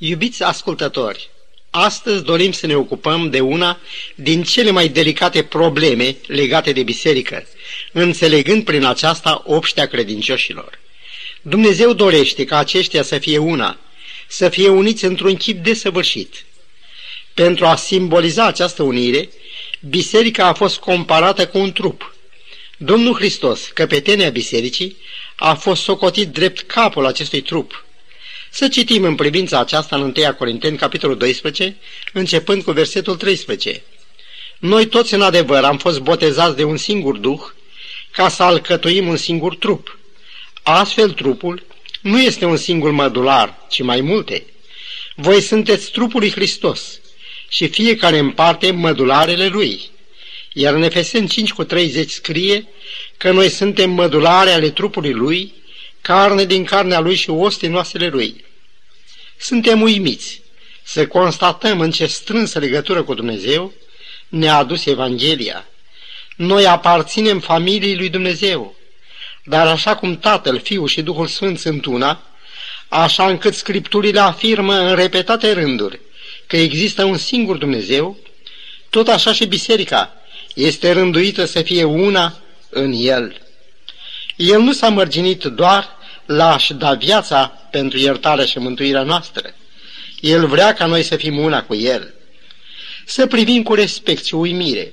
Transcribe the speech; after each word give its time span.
Iubiți 0.00 0.42
ascultători, 0.42 1.28
astăzi 1.70 2.22
dorim 2.22 2.52
să 2.52 2.66
ne 2.66 2.76
ocupăm 2.76 3.30
de 3.30 3.40
una 3.40 3.78
din 4.14 4.42
cele 4.42 4.70
mai 4.70 4.88
delicate 4.88 5.42
probleme 5.42 6.16
legate 6.26 6.72
de 6.72 6.82
biserică, 6.82 7.46
înțelegând 7.92 8.64
prin 8.64 8.84
aceasta 8.84 9.42
obștea 9.46 9.86
credincioșilor. 9.86 10.78
Dumnezeu 11.42 11.92
dorește 11.92 12.44
ca 12.44 12.58
aceștia 12.58 13.02
să 13.02 13.18
fie 13.18 13.38
una, 13.38 13.78
să 14.26 14.48
fie 14.48 14.68
uniți 14.68 15.04
într-un 15.04 15.36
chip 15.36 15.64
desăvârșit. 15.64 16.44
Pentru 17.34 17.66
a 17.66 17.76
simboliza 17.76 18.46
această 18.46 18.82
unire, 18.82 19.28
biserica 19.80 20.46
a 20.46 20.54
fost 20.54 20.78
comparată 20.78 21.46
cu 21.46 21.58
un 21.58 21.72
trup. 21.72 22.14
Domnul 22.76 23.14
Hristos, 23.14 23.66
căpetenia 23.74 24.30
bisericii, 24.30 24.96
a 25.36 25.54
fost 25.54 25.82
socotit 25.82 26.28
drept 26.28 26.60
capul 26.60 27.06
acestui 27.06 27.40
trup– 27.40 27.82
să 28.50 28.68
citim 28.68 29.04
în 29.04 29.14
privința 29.14 29.58
aceasta 29.58 29.96
în 29.96 30.02
1 30.02 30.34
Corinteni, 30.38 30.76
capitolul 30.76 31.16
12, 31.16 31.76
începând 32.12 32.62
cu 32.62 32.70
versetul 32.70 33.16
13. 33.16 33.82
Noi 34.58 34.86
toți 34.86 35.14
în 35.14 35.22
adevăr 35.22 35.64
am 35.64 35.78
fost 35.78 36.00
botezați 36.00 36.56
de 36.56 36.64
un 36.64 36.76
singur 36.76 37.16
duh, 37.16 37.40
ca 38.10 38.28
să 38.28 38.42
alcătuim 38.42 39.08
un 39.08 39.16
singur 39.16 39.56
trup. 39.56 39.98
Astfel 40.62 41.10
trupul 41.10 41.66
nu 42.00 42.22
este 42.22 42.44
un 42.44 42.56
singur 42.56 42.90
mădular, 42.90 43.66
ci 43.68 43.82
mai 43.82 44.00
multe. 44.00 44.44
Voi 45.14 45.40
sunteți 45.40 45.90
trupul 45.90 46.20
lui 46.20 46.30
Hristos 46.30 47.00
și 47.48 47.68
fiecare 47.68 48.18
în 48.18 48.30
parte 48.30 48.70
mădularele 48.70 49.46
lui. 49.46 49.90
Iar 50.52 50.74
în 50.74 50.82
Efeseni 50.82 51.28
5 51.28 51.52
cu 51.52 51.64
30 51.64 52.10
scrie 52.10 52.66
că 53.16 53.30
noi 53.30 53.48
suntem 53.48 53.90
mădulare 53.90 54.50
ale 54.50 54.70
trupului 54.70 55.12
lui, 55.12 55.54
carne 56.08 56.44
din 56.44 56.64
carnea 56.64 57.00
lui 57.00 57.14
și 57.14 57.30
os 57.30 57.58
din 57.58 57.74
oasele 57.74 58.06
lui. 58.06 58.44
Suntem 59.38 59.82
uimiți 59.82 60.40
să 60.82 61.06
constatăm 61.06 61.80
în 61.80 61.90
ce 61.90 62.06
strânsă 62.06 62.58
legătură 62.58 63.02
cu 63.02 63.14
Dumnezeu 63.14 63.72
ne-a 64.28 64.56
adus 64.56 64.86
Evanghelia. 64.86 65.68
Noi 66.36 66.66
aparținem 66.66 67.40
familiei 67.40 67.96
lui 67.96 68.08
Dumnezeu, 68.08 68.74
dar 69.44 69.66
așa 69.66 69.96
cum 69.96 70.18
Tatăl, 70.18 70.60
Fiul 70.60 70.88
și 70.88 71.02
Duhul 71.02 71.26
Sfânt 71.26 71.58
sunt 71.58 71.84
una, 71.84 72.22
așa 72.88 73.26
încât 73.26 73.54
Scripturile 73.54 74.20
afirmă 74.20 74.74
în 74.74 74.94
repetate 74.94 75.52
rânduri 75.52 76.00
că 76.46 76.56
există 76.56 77.04
un 77.04 77.16
singur 77.16 77.56
Dumnezeu, 77.56 78.16
tot 78.90 79.08
așa 79.08 79.32
și 79.32 79.46
biserica 79.46 80.12
este 80.54 80.92
rânduită 80.92 81.44
să 81.44 81.62
fie 81.62 81.84
una 81.84 82.40
în 82.70 82.92
El. 82.92 83.40
El 84.36 84.60
nu 84.60 84.72
s-a 84.72 84.88
mărginit 84.88 85.44
doar 85.44 85.96
la 86.28 86.52
a-și 86.52 86.74
da 86.74 86.94
viața 86.94 87.46
pentru 87.70 87.98
iertarea 87.98 88.44
și 88.44 88.58
mântuirea 88.58 89.02
noastră. 89.02 89.54
El 90.20 90.46
vrea 90.46 90.74
ca 90.74 90.86
noi 90.86 91.02
să 91.02 91.16
fim 91.16 91.38
una 91.38 91.62
cu 91.62 91.74
El. 91.74 92.14
Să 93.06 93.26
privim 93.26 93.62
cu 93.62 93.74
respect 93.74 94.24
și 94.24 94.34
uimire 94.34 94.92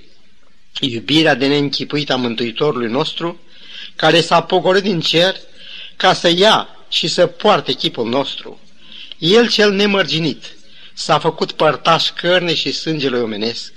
iubirea 0.79 1.35
de 1.35 1.47
neînchipuit 1.47 2.11
a 2.11 2.15
Mântuitorului 2.15 2.89
nostru, 2.89 3.39
care 3.95 4.21
s-a 4.21 4.41
pogorât 4.41 4.83
din 4.83 4.99
cer 4.99 5.35
ca 5.95 6.13
să 6.13 6.29
ia 6.35 6.69
și 6.89 7.07
să 7.07 7.25
poarte 7.27 7.71
chipul 7.73 8.09
nostru. 8.09 8.59
El 9.17 9.49
cel 9.49 9.71
nemărginit 9.71 10.55
s-a 10.93 11.19
făcut 11.19 11.51
părtaș 11.51 12.09
cărne 12.09 12.53
și 12.53 12.71
sângele 12.71 13.17
omenesc. 13.17 13.73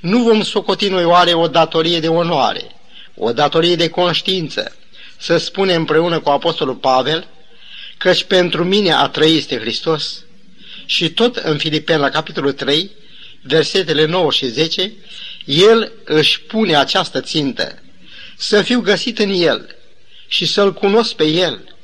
Nu 0.00 0.22
vom 0.22 0.42
socoti 0.42 0.88
noi 0.88 1.04
oare 1.04 1.32
o 1.32 1.48
datorie 1.48 2.00
de 2.00 2.08
onoare, 2.08 2.76
o 3.14 3.32
datorie 3.32 3.76
de 3.76 3.88
conștiință, 3.88 4.76
să 5.20 5.36
spune 5.36 5.74
împreună 5.74 6.20
cu 6.20 6.28
Apostolul 6.30 6.74
Pavel, 6.74 7.28
căci 7.98 8.24
pentru 8.24 8.64
mine 8.64 8.92
a 8.92 9.08
trăi 9.08 9.36
este 9.36 9.58
Hristos. 9.58 10.24
Și 10.86 11.10
tot 11.10 11.36
în 11.36 11.58
Filipeni, 11.58 12.00
la 12.00 12.08
capitolul 12.08 12.52
3, 12.52 12.90
versetele 13.42 14.04
9 14.04 14.30
și 14.30 14.46
10, 14.46 14.92
el 15.44 15.92
își 16.04 16.40
pune 16.40 16.76
această 16.76 17.20
țintă, 17.20 17.82
să 18.36 18.62
fiu 18.62 18.80
găsit 18.80 19.18
în 19.18 19.30
el 19.30 19.74
și 20.28 20.46
să-l 20.46 20.72
cunosc 20.72 21.14
pe 21.14 21.24
el 21.24 21.74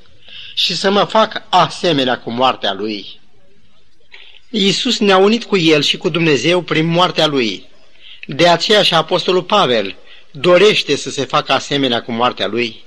și 0.54 0.76
să 0.76 0.90
mă 0.90 1.04
fac 1.04 1.42
asemenea 1.48 2.18
cu 2.18 2.30
moartea 2.30 2.72
lui. 2.72 3.20
Iisus 4.50 4.98
ne-a 4.98 5.16
unit 5.16 5.44
cu 5.44 5.56
el 5.56 5.82
și 5.82 5.96
cu 5.96 6.08
Dumnezeu 6.08 6.62
prin 6.62 6.86
moartea 6.86 7.26
lui. 7.26 7.68
De 8.26 8.48
aceea 8.48 8.82
și 8.82 8.94
Apostolul 8.94 9.42
Pavel 9.42 9.96
dorește 10.30 10.96
să 10.96 11.10
se 11.10 11.24
facă 11.24 11.52
asemenea 11.52 12.02
cu 12.02 12.12
moartea 12.12 12.46
lui. 12.46 12.85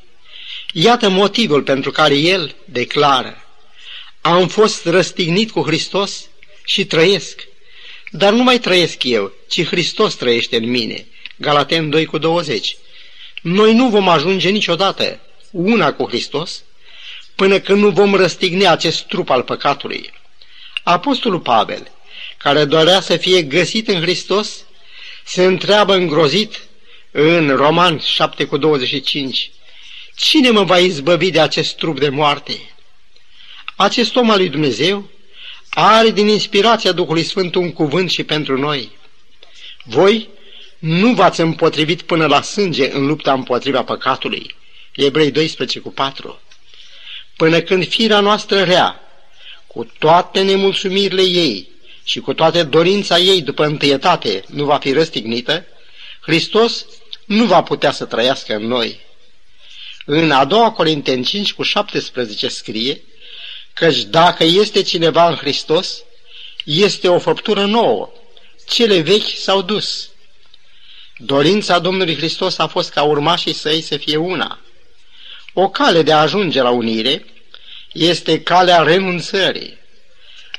Iată 0.73 1.09
motivul 1.09 1.63
pentru 1.63 1.91
care 1.91 2.15
el 2.15 2.55
declară, 2.65 3.43
am 4.21 4.47
fost 4.47 4.85
răstignit 4.85 5.51
cu 5.51 5.61
Hristos 5.61 6.29
și 6.65 6.85
trăiesc. 6.85 7.47
Dar 8.11 8.33
nu 8.33 8.43
mai 8.43 8.59
trăiesc 8.59 9.03
eu, 9.03 9.31
ci 9.47 9.65
Hristos 9.65 10.15
trăiește 10.15 10.57
în 10.57 10.69
mine. 10.69 11.07
Galaten 11.35 11.89
2 11.89 12.05
cu 12.05 12.17
20. 12.17 12.77
Noi 13.41 13.73
nu 13.73 13.89
vom 13.89 14.09
ajunge 14.09 14.49
niciodată 14.49 15.19
una 15.51 15.93
cu 15.93 16.07
Hristos 16.07 16.63
până 17.35 17.59
când 17.59 17.81
nu 17.81 17.89
vom 17.89 18.15
răstigni 18.15 18.67
acest 18.67 19.01
trup 19.01 19.29
al 19.29 19.43
păcatului. 19.43 20.13
Apostolul 20.83 21.39
Pavel, 21.39 21.91
care 22.37 22.65
dorea 22.65 23.01
să 23.01 23.17
fie 23.17 23.41
găsit 23.41 23.87
în 23.87 24.01
Hristos, 24.01 24.65
se 25.25 25.43
întreabă 25.43 25.93
îngrozit 25.93 26.59
în 27.11 27.55
Roman 27.55 27.99
7 27.99 28.45
cu 28.45 28.57
25. 28.57 29.51
Cine 30.19 30.49
mă 30.49 30.63
va 30.63 30.77
izbăvi 30.77 31.31
de 31.31 31.39
acest 31.39 31.75
trup 31.75 31.99
de 31.99 32.09
moarte? 32.09 32.59
Acest 33.75 34.15
om 34.15 34.29
al 34.29 34.37
lui 34.37 34.49
Dumnezeu 34.49 35.09
are 35.69 36.09
din 36.09 36.27
inspirația 36.27 36.91
Duhului 36.91 37.23
Sfânt 37.23 37.55
un 37.55 37.73
cuvânt 37.73 38.09
și 38.09 38.23
pentru 38.23 38.57
noi. 38.57 38.91
Voi 39.83 40.29
nu 40.79 41.13
v-ați 41.13 41.41
împotrivit 41.41 42.01
până 42.01 42.25
la 42.25 42.41
sânge 42.41 42.91
în 42.91 43.05
lupta 43.05 43.33
împotriva 43.33 43.83
păcatului. 43.83 44.55
Ebrei 44.95 45.31
12 45.31 45.79
cu 45.79 45.91
4. 45.91 46.39
Până 47.35 47.61
când 47.61 47.87
firea 47.87 48.19
noastră 48.19 48.63
rea, 48.63 48.99
cu 49.67 49.91
toate 49.99 50.41
nemulțumirile 50.41 51.21
ei 51.21 51.69
și 52.03 52.19
cu 52.19 52.33
toate 52.33 52.63
dorința 52.63 53.17
ei 53.17 53.41
după 53.41 53.65
întâietate, 53.65 54.43
nu 54.47 54.65
va 54.65 54.77
fi 54.77 54.91
răstignită, 54.91 55.65
Hristos 56.21 56.85
nu 57.25 57.45
va 57.45 57.63
putea 57.63 57.91
să 57.91 58.05
trăiască 58.05 58.55
în 58.55 58.67
noi. 58.67 59.07
În 60.11 60.31
a 60.31 60.45
doua 60.45 60.71
Corinteni 60.71 61.23
5 61.23 61.53
cu 61.53 61.63
17 61.63 62.47
scrie 62.47 63.01
căci 63.73 64.03
dacă 64.03 64.43
este 64.43 64.81
cineva 64.81 65.29
în 65.29 65.35
Hristos, 65.35 66.03
este 66.63 67.07
o 67.07 67.19
făptură 67.19 67.65
nouă. 67.65 68.11
Cele 68.67 68.99
vechi 68.99 69.37
s-au 69.37 69.61
dus. 69.61 70.09
Dorința 71.17 71.79
Domnului 71.79 72.15
Hristos 72.15 72.57
a 72.57 72.67
fost 72.67 72.91
ca 72.91 73.03
urmașii 73.03 73.53
săi 73.53 73.81
să 73.81 73.97
fie 73.97 74.15
una. 74.15 74.59
O 75.53 75.69
cale 75.69 76.01
de 76.01 76.11
a 76.11 76.19
ajunge 76.21 76.61
la 76.61 76.69
unire 76.69 77.25
este 77.93 78.41
calea 78.41 78.81
renunțării. 78.81 79.77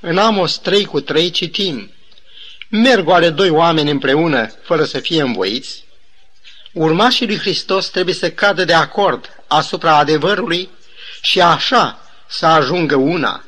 În 0.01 0.19
Amos 0.19 0.59
3 0.59 0.85
cu 0.85 1.01
3 1.01 1.31
citim, 1.31 1.93
Merg 2.69 3.09
oare 3.09 3.31
doi 3.31 3.51
oameni 3.51 3.91
împreună 3.91 4.53
fără 4.63 4.85
să 4.85 4.99
fie 4.99 5.21
învoiți? 5.21 5.85
Urmașii 6.73 7.27
lui 7.27 7.39
Hristos 7.39 7.89
trebuie 7.89 8.15
să 8.15 8.31
cadă 8.31 8.65
de 8.65 8.73
acord 8.75 9.40
asupra 9.51 9.97
adevărului 9.97 10.69
și 11.21 11.41
așa 11.41 12.11
să 12.29 12.47
ajungă 12.47 12.95
una. 12.95 13.45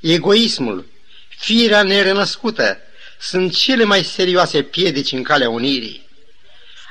Egoismul, 0.00 0.86
firea 1.28 1.82
nerenăscută, 1.82 2.78
sunt 3.20 3.56
cele 3.56 3.84
mai 3.84 4.04
serioase 4.04 4.62
piedici 4.62 5.12
în 5.12 5.22
calea 5.22 5.50
unirii. 5.50 6.08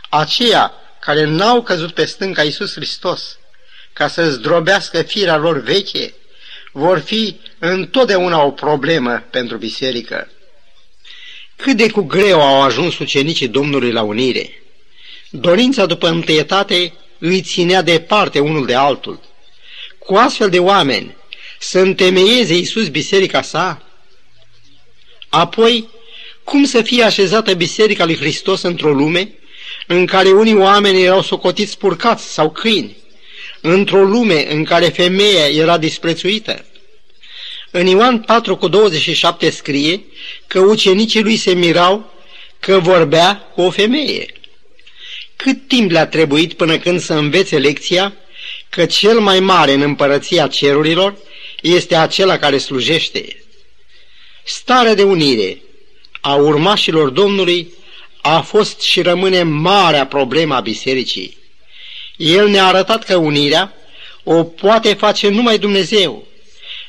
Aceia 0.09 0.73
care 0.99 1.23
n-au 1.23 1.61
căzut 1.61 1.93
pe 1.93 2.05
stânca 2.05 2.43
Iisus 2.43 2.73
Hristos 2.73 3.37
ca 3.93 4.07
să 4.07 4.29
zdrobească 4.29 5.01
firea 5.01 5.37
lor 5.37 5.59
veche, 5.59 6.13
vor 6.71 6.99
fi 6.99 7.39
întotdeauna 7.59 8.43
o 8.43 8.51
problemă 8.51 9.23
pentru 9.29 9.57
biserică. 9.57 10.29
Cât 11.55 11.77
de 11.77 11.89
cu 11.89 12.01
greu 12.01 12.41
au 12.41 12.61
ajuns 12.61 12.99
ucenicii 12.99 13.47
Domnului 13.47 13.91
la 13.91 14.01
unire. 14.01 14.63
Dorința 15.29 15.85
după 15.85 16.07
întâietate 16.07 16.93
îi 17.23 17.41
ținea 17.41 17.81
departe 17.81 18.39
unul 18.39 18.65
de 18.65 18.75
altul. 18.75 19.19
Cu 19.99 20.15
astfel 20.15 20.49
de 20.49 20.59
oameni 20.59 21.15
să 21.59 21.79
întemeieze 21.79 22.53
Iisus 22.53 22.87
biserica 22.87 23.41
sa? 23.41 23.81
Apoi, 25.29 25.89
cum 26.43 26.63
să 26.63 26.81
fie 26.81 27.03
așezată 27.03 27.53
biserica 27.53 28.05
lui 28.05 28.15
Hristos 28.15 28.61
într-o 28.61 28.93
lume 28.93 29.33
în 29.87 30.05
care 30.05 30.29
unii 30.29 30.55
oameni 30.55 31.01
erau 31.01 31.21
socotiți 31.21 31.71
spurcați 31.71 32.33
sau 32.33 32.51
câini, 32.51 32.97
într-o 33.61 34.03
lume 34.03 34.53
în 34.53 34.63
care 34.63 34.85
femeia 34.85 35.47
era 35.49 35.77
disprețuită? 35.77 36.65
În 37.71 37.87
Ioan 37.87 38.19
4 38.19 38.57
cu 38.57 38.67
27 38.67 39.49
scrie 39.49 40.01
că 40.47 40.59
ucenicii 40.59 41.21
lui 41.21 41.37
se 41.37 41.53
mirau 41.53 42.13
că 42.59 42.79
vorbea 42.79 43.51
cu 43.53 43.61
o 43.61 43.69
femeie. 43.69 44.40
Cât 45.43 45.67
timp 45.67 45.91
le-a 45.91 46.07
trebuit 46.07 46.53
până 46.53 46.77
când 46.77 46.99
să 46.99 47.13
învețe 47.13 47.57
lecția 47.57 48.13
că 48.69 48.85
cel 48.85 49.19
mai 49.19 49.39
mare 49.39 49.73
în 49.73 49.81
împărăția 49.81 50.47
cerurilor 50.47 51.15
este 51.61 51.95
acela 51.95 52.37
care 52.37 52.57
slujește. 52.57 53.43
Starea 54.43 54.93
de 54.93 55.03
unire 55.03 55.61
a 56.21 56.33
urmașilor 56.33 57.09
Domnului 57.09 57.73
a 58.21 58.41
fost 58.41 58.81
și 58.81 59.01
rămâne 59.01 59.43
marea 59.43 60.05
problemă 60.05 60.55
a 60.55 60.59
bisericii. 60.59 61.37
El 62.17 62.47
ne-a 62.47 62.65
arătat 62.65 63.03
că 63.03 63.15
unirea 63.15 63.73
o 64.23 64.43
poate 64.43 64.93
face 64.93 65.29
numai 65.29 65.57
Dumnezeu. 65.57 66.27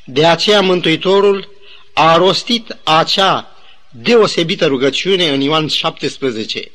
De 0.04 0.26
aceea 0.26 0.60
Mântuitorul 0.60 1.49
a 1.93 2.16
rostit 2.16 2.76
acea 2.82 3.56
deosebită 3.90 4.66
rugăciune 4.66 5.28
în 5.28 5.40
Ioan 5.40 5.69
17. 5.69 6.70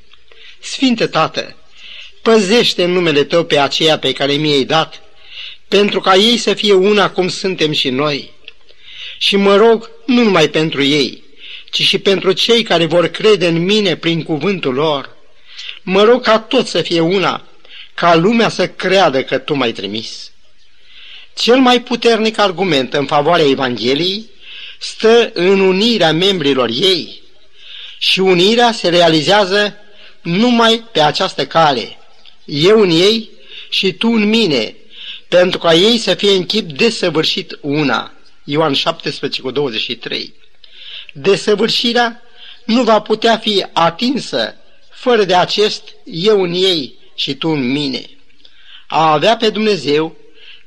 Sfinte 0.60 1.08
Tată, 1.08 1.56
păzește 2.28 2.84
în 2.84 2.92
numele 2.92 3.24
Tău 3.24 3.44
pe 3.44 3.60
aceea 3.60 4.00
pe 4.00 4.12
care 4.12 4.34
mi-ai 4.34 4.64
dat, 4.64 5.02
pentru 5.68 6.00
ca 6.00 6.16
ei 6.16 6.38
să 6.38 6.54
fie 6.54 6.74
una 6.74 7.10
cum 7.10 7.28
suntem 7.28 7.72
și 7.72 7.90
noi. 7.90 8.32
Și 9.18 9.36
mă 9.36 9.56
rog 9.56 9.90
nu 10.06 10.24
numai 10.24 10.48
pentru 10.48 10.84
ei, 10.84 11.24
ci 11.72 11.82
și 11.82 11.98
pentru 11.98 12.32
cei 12.32 12.64
care 12.64 12.86
vor 12.86 13.08
crede 13.08 13.48
în 13.48 13.64
mine 13.66 13.96
prin 13.96 14.24
cuvântul 14.24 14.74
lor. 14.74 15.16
Mă 15.82 16.04
rog 16.04 16.24
ca 16.24 16.40
tot 16.40 16.68
să 16.68 16.82
fie 16.82 17.00
una, 17.00 17.48
ca 17.94 18.16
lumea 18.16 18.50
să 18.50 18.68
creadă 18.68 19.24
că 19.24 19.38
Tu 19.38 19.54
m-ai 19.54 19.72
trimis. 19.72 20.32
Cel 21.36 21.58
mai 21.58 21.82
puternic 21.82 22.40
argument 22.40 22.94
în 22.94 23.06
favoarea 23.06 23.50
Evangheliei 23.50 24.26
stă 24.80 25.32
în 25.34 25.60
unirea 25.60 26.12
membrilor 26.12 26.70
ei 26.70 27.22
și 27.98 28.20
unirea 28.20 28.72
se 28.72 28.90
realizează 28.90 29.76
numai 30.22 30.84
pe 30.92 31.02
această 31.02 31.46
cale. 31.46 31.98
Eu 32.48 32.82
în 32.82 32.90
ei 32.90 33.30
și 33.70 33.94
tu 33.94 34.08
în 34.08 34.30
mine, 34.30 34.76
pentru 35.28 35.60
ca 35.60 35.74
ei 35.74 35.98
să 35.98 36.14
fie 36.14 36.32
în 36.32 36.46
chip 36.46 36.72
desăvârșit 36.72 37.58
una. 37.62 38.12
Ioan 38.44 38.74
17 38.74 39.42
cu 39.42 39.52
23. 39.52 40.34
Desăvârșirea 41.14 42.22
nu 42.66 42.84
va 42.84 43.00
putea 43.02 43.38
fi 43.38 43.66
atinsă 43.74 44.56
fără 44.90 45.24
de 45.24 45.36
acest 45.36 45.84
eu 46.04 46.42
în 46.42 46.54
ei 46.54 46.96
și 47.16 47.34
tu 47.36 47.50
în 47.50 47.72
mine. 47.72 48.10
A 48.88 49.12
avea 49.12 49.38
pe 49.38 49.50
Dumnezeu, 49.50 50.16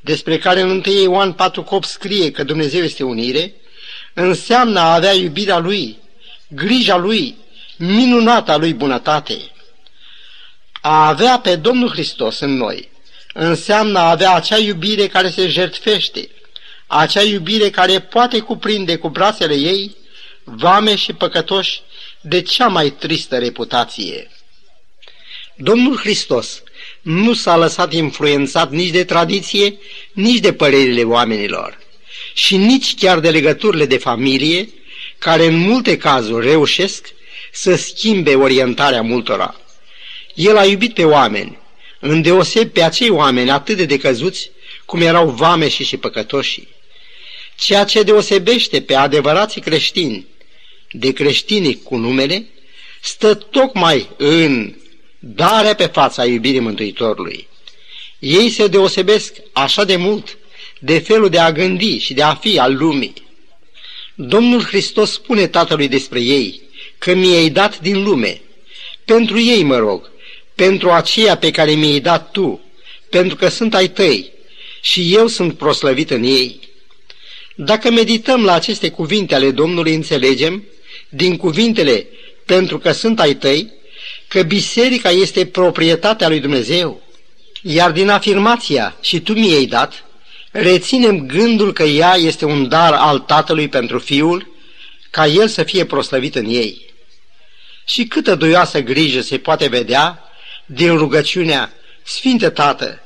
despre 0.00 0.38
care 0.38 0.60
în 0.60 0.70
1 0.70 1.02
Ioan 1.02 1.32
4 1.32 1.62
cop 1.62 1.84
scrie 1.84 2.30
că 2.30 2.44
Dumnezeu 2.44 2.82
este 2.82 3.02
unire, 3.02 3.54
înseamnă 4.14 4.78
a 4.80 4.94
avea 4.94 5.12
iubirea 5.12 5.58
Lui, 5.58 5.98
grija 6.48 6.96
Lui, 6.96 7.36
minunata 7.76 8.56
Lui 8.56 8.74
bunătate. 8.74 9.34
A 10.80 11.08
avea 11.08 11.38
pe 11.38 11.56
Domnul 11.56 11.88
Hristos 11.88 12.38
în 12.40 12.56
noi 12.56 12.88
înseamnă 13.32 13.98
a 13.98 14.10
avea 14.10 14.34
acea 14.34 14.58
iubire 14.58 15.06
care 15.06 15.30
se 15.30 15.48
jertfește, 15.48 16.28
acea 16.86 17.22
iubire 17.22 17.70
care 17.70 18.00
poate 18.00 18.38
cuprinde 18.38 18.96
cu 18.96 19.08
brațele 19.08 19.54
ei 19.54 19.96
vame 20.44 20.96
și 20.96 21.12
păcătoși 21.12 21.80
de 22.20 22.42
cea 22.42 22.66
mai 22.66 22.90
tristă 22.90 23.38
reputație. 23.38 24.30
Domnul 25.56 25.96
Hristos 25.96 26.62
nu 27.02 27.34
s-a 27.34 27.56
lăsat 27.56 27.92
influențat 27.92 28.70
nici 28.70 28.90
de 28.90 29.04
tradiție, 29.04 29.78
nici 30.12 30.38
de 30.38 30.52
părerile 30.52 31.02
oamenilor 31.02 31.78
și 32.34 32.56
nici 32.56 32.94
chiar 32.94 33.18
de 33.18 33.30
legăturile 33.30 33.86
de 33.86 33.98
familie, 33.98 34.68
care 35.18 35.46
în 35.46 35.56
multe 35.56 35.96
cazuri 35.96 36.46
reușesc 36.46 37.06
să 37.52 37.76
schimbe 37.76 38.34
orientarea 38.34 39.02
multora. 39.02 39.59
El 40.34 40.56
a 40.56 40.64
iubit 40.64 40.94
pe 40.94 41.04
oameni, 41.04 41.58
îndeoseb 42.00 42.68
pe 42.68 42.82
acei 42.82 43.10
oameni 43.10 43.50
atât 43.50 43.76
de 43.76 43.84
decăzuți 43.84 44.50
cum 44.84 45.00
erau 45.00 45.28
vame 45.28 45.68
și 45.68 45.84
și 45.84 45.96
păcătoșii. 45.96 46.68
Ceea 47.56 47.84
ce 47.84 48.02
deosebește 48.02 48.80
pe 48.80 48.94
adevărații 48.94 49.60
creștini 49.60 50.26
de 50.90 51.12
creștinii 51.12 51.82
cu 51.82 51.96
numele 51.96 52.46
stă 53.00 53.34
tocmai 53.34 54.08
în 54.16 54.74
darea 55.18 55.74
pe 55.74 55.86
fața 55.86 56.24
iubirii 56.24 56.60
Mântuitorului. 56.60 57.48
Ei 58.18 58.50
se 58.50 58.66
deosebesc 58.66 59.34
așa 59.52 59.84
de 59.84 59.96
mult 59.96 60.38
de 60.78 60.98
felul 60.98 61.28
de 61.28 61.38
a 61.38 61.52
gândi 61.52 61.98
și 61.98 62.14
de 62.14 62.22
a 62.22 62.34
fi 62.34 62.58
al 62.58 62.76
lumii. 62.76 63.12
Domnul 64.14 64.62
Hristos 64.62 65.12
spune 65.12 65.46
Tatălui 65.46 65.88
despre 65.88 66.20
ei 66.20 66.62
că 66.98 67.14
mi-ai 67.14 67.48
dat 67.48 67.80
din 67.80 68.02
lume. 68.02 68.40
Pentru 69.04 69.40
ei 69.40 69.62
mă 69.62 69.76
rog, 69.78 70.10
pentru 70.66 70.90
aceea 70.90 71.36
pe 71.36 71.50
care 71.50 71.70
mi-ai 71.70 72.00
dat 72.00 72.30
tu, 72.30 72.60
pentru 73.10 73.36
că 73.36 73.48
sunt 73.48 73.74
ai 73.74 73.88
tăi 73.88 74.32
și 74.80 75.14
eu 75.14 75.26
sunt 75.26 75.56
proslăvit 75.56 76.10
în 76.10 76.22
ei. 76.22 76.60
Dacă 77.54 77.90
medităm 77.90 78.44
la 78.44 78.52
aceste 78.52 78.90
cuvinte 78.90 79.34
ale 79.34 79.50
Domnului, 79.50 79.94
înțelegem, 79.94 80.64
din 81.08 81.36
cuvintele 81.36 82.06
pentru 82.44 82.78
că 82.78 82.92
sunt 82.92 83.20
ai 83.20 83.34
tăi, 83.34 83.72
că 84.28 84.42
biserica 84.42 85.10
este 85.10 85.46
proprietatea 85.46 86.28
lui 86.28 86.40
Dumnezeu. 86.40 87.02
Iar 87.62 87.90
din 87.90 88.08
afirmația 88.08 88.96
și 89.00 89.20
tu 89.20 89.32
mi-ai 89.32 89.66
dat, 89.66 90.04
reținem 90.50 91.26
gândul 91.26 91.72
că 91.72 91.82
ea 91.82 92.14
este 92.14 92.44
un 92.44 92.68
dar 92.68 92.92
al 92.92 93.18
Tatălui 93.18 93.68
pentru 93.68 93.98
Fiul, 93.98 94.54
ca 95.10 95.26
El 95.26 95.48
să 95.48 95.62
fie 95.62 95.84
proslăvit 95.84 96.34
în 96.34 96.44
ei. 96.44 96.94
Și 97.84 98.04
câtă 98.04 98.34
duioasă 98.34 98.80
grijă 98.80 99.20
se 99.20 99.38
poate 99.38 99.66
vedea 99.66 100.24
din 100.72 100.96
rugăciunea 100.96 101.72
Sfinte 102.02 102.50
Tată, 102.50 103.02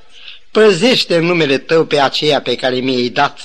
păzește 0.50 1.16
în 1.16 1.24
numele 1.24 1.58
Tău 1.58 1.84
pe 1.84 2.00
aceea 2.00 2.40
pe 2.40 2.54
care 2.54 2.76
mi-ai 2.76 3.08
dat, 3.08 3.40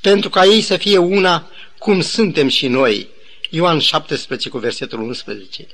pentru 0.00 0.30
ca 0.30 0.44
ei 0.44 0.60
să 0.60 0.76
fie 0.76 0.98
una 0.98 1.50
cum 1.78 2.00
suntem 2.00 2.48
și 2.48 2.66
noi. 2.66 3.08
Ioan 3.50 3.78
17 3.78 4.48
cu 4.48 4.58
versetul 4.58 5.00
11. 5.00 5.66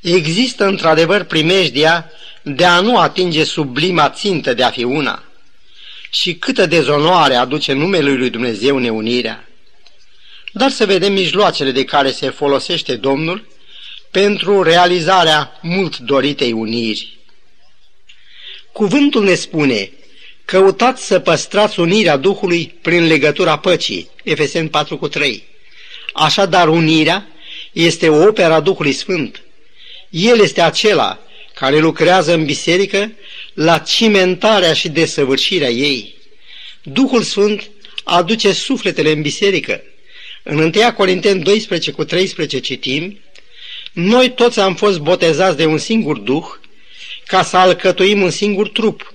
Există 0.00 0.64
într-adevăr 0.64 1.22
primejdia 1.22 2.10
de 2.42 2.64
a 2.64 2.80
nu 2.80 2.98
atinge 2.98 3.44
sublima 3.44 4.10
țintă 4.10 4.54
de 4.54 4.62
a 4.62 4.70
fi 4.70 4.84
una– 4.84 5.22
și 6.20 6.34
câtă 6.34 6.66
dezonoare 6.66 7.34
aduce 7.34 7.72
numele 7.72 8.10
lui 8.10 8.30
Dumnezeu 8.30 8.78
neunirea. 8.78 9.48
Dar 10.52 10.70
să 10.70 10.86
vedem 10.86 11.12
mijloacele 11.12 11.70
de 11.70 11.84
care 11.84 12.10
se 12.10 12.30
folosește 12.30 12.96
Domnul 12.96 13.46
pentru 14.16 14.62
realizarea 14.62 15.58
mult 15.62 15.98
doritei 15.98 16.52
uniri. 16.52 17.18
Cuvântul 18.72 19.24
ne 19.24 19.34
spune, 19.34 19.90
căutați 20.44 21.06
să 21.06 21.18
păstrați 21.18 21.80
unirea 21.80 22.16
Duhului 22.16 22.74
prin 22.82 23.06
legătura 23.06 23.58
păcii, 23.58 24.10
Efesen 24.24 24.68
4 24.68 24.98
cu 24.98 25.08
3. 25.08 25.42
Așadar, 26.12 26.68
unirea 26.68 27.26
este 27.72 28.08
o 28.08 28.26
opera 28.26 28.60
Duhului 28.60 28.92
Sfânt. 28.92 29.42
El 30.10 30.40
este 30.40 30.60
acela 30.60 31.18
care 31.54 31.78
lucrează 31.78 32.34
în 32.34 32.44
biserică 32.44 33.12
la 33.54 33.78
cimentarea 33.78 34.72
și 34.72 34.88
desăvârșirea 34.88 35.70
ei. 35.70 36.14
Duhul 36.82 37.22
Sfânt 37.22 37.70
aduce 38.04 38.52
sufletele 38.52 39.10
în 39.10 39.22
biserică. 39.22 39.82
În 40.42 40.58
1 40.58 40.92
Corinteni 40.96 41.42
12 41.42 41.90
cu 41.90 42.04
13 42.04 42.60
citim, 42.60 43.18
Noi 43.96 44.30
toți 44.30 44.60
am 44.60 44.74
fost 44.74 44.98
botezați 44.98 45.56
de 45.56 45.64
un 45.64 45.78
singur 45.78 46.18
Duh, 46.18 46.44
ca 47.26 47.42
să 47.42 47.56
alcătuim 47.56 48.22
un 48.22 48.30
singur 48.30 48.68
trup. 48.68 49.14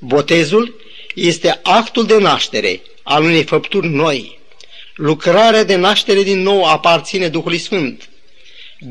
Botezul 0.00 0.80
este 1.14 1.60
actul 1.62 2.06
de 2.06 2.18
naștere 2.18 2.82
al 3.02 3.22
unei 3.22 3.42
făpturi 3.42 3.88
noi. 3.88 4.38
Lucrarea 4.94 5.64
de 5.64 5.74
naștere 5.74 6.22
din 6.22 6.42
nou 6.42 6.64
aparține 6.64 7.28
Duhului 7.28 7.58
Sfânt. 7.58 8.08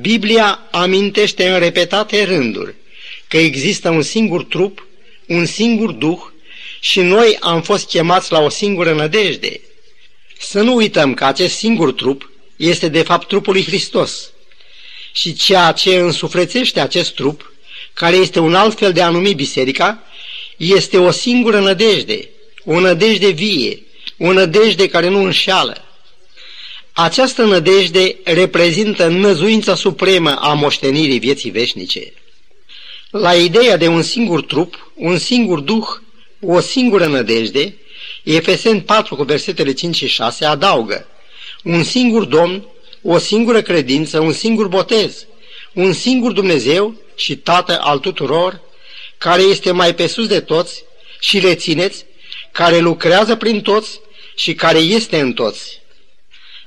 Biblia 0.02 0.68
amintește 0.72 1.50
în 1.50 1.60
repetate 1.60 2.24
rânduri 2.24 2.76
că 3.28 3.38
există 3.38 3.90
un 3.90 4.02
singur 4.02 4.44
trup, 4.44 4.88
un 5.28 5.46
singur 5.46 5.92
duh 5.92 6.20
și 6.80 7.02
noi 7.02 7.38
am 7.40 7.62
fost 7.62 7.88
chemați 7.88 8.32
la 8.32 8.40
o 8.40 8.50
singură 8.50 8.94
nădejde. 8.94 9.62
Să 10.40 10.62
nu 10.62 10.76
uităm 10.76 11.14
că 11.14 11.26
acest 11.26 11.56
singur 11.56 11.92
trup 11.92 12.32
este 12.56 12.88
de 12.88 13.02
fapt 13.02 13.28
trupul 13.28 13.54
lui 13.54 13.64
Hristos. 13.64 14.33
Și 15.16 15.34
ceea 15.34 15.72
ce 15.72 15.96
însuflețește 15.96 16.80
acest 16.80 17.14
trup, 17.14 17.54
care 17.94 18.16
este 18.16 18.40
un 18.40 18.56
alt 18.56 18.78
fel 18.78 18.94
de 18.94 19.02
a 19.02 19.10
numi 19.10 19.34
biserica, 19.34 20.04
este 20.58 20.98
o 20.98 21.12
singură 21.12 21.60
nădejde, 21.60 22.30
o 22.66 22.80
nădejde 22.80 23.30
vie, 23.30 23.84
o 24.18 24.32
nădejde 24.32 24.88
care 24.88 25.08
nu 25.08 25.24
înșeală. 25.24 25.86
Această 26.92 27.44
nădejde 27.44 28.16
reprezintă 28.24 29.08
năzuința 29.08 29.76
supremă 29.76 30.36
a 30.36 30.54
moștenirii 30.54 31.20
vieții 31.20 31.50
veșnice. 31.50 32.14
La 33.10 33.34
ideea 33.34 33.78
de 33.78 33.88
un 33.88 34.02
singur 34.02 34.42
trup, 34.42 34.92
un 34.96 35.18
singur 35.18 35.60
duh, 35.60 35.88
o 36.40 36.60
singură 36.60 37.06
nădejde, 37.06 37.78
Efesen 38.24 38.82
4 38.82 39.16
cu 39.16 39.24
versetele 39.24 39.74
5 39.74 39.96
și 39.96 40.08
6 40.08 40.46
adaugă 40.46 41.08
un 41.64 41.84
singur 41.84 42.26
Domn, 42.26 42.64
o 43.04 43.18
singură 43.18 43.62
credință, 43.62 44.20
un 44.20 44.34
singur 44.34 44.68
botez, 44.68 45.26
un 45.74 45.94
singur 45.94 46.32
Dumnezeu 46.32 46.96
și 47.16 47.36
Tată 47.36 47.80
al 47.82 48.00
tuturor, 48.00 48.62
care 49.18 49.42
este 49.42 49.72
mai 49.72 49.96
pe 49.96 50.08
sus 50.08 50.28
de 50.28 50.40
toți 50.40 50.84
și 51.20 51.40
rețineți, 51.40 52.06
care 52.52 52.80
lucrează 52.80 53.36
prin 53.36 53.62
toți 53.62 54.00
și 54.36 54.54
care 54.54 54.78
este 54.78 55.20
în 55.20 55.34
toți. 55.34 55.82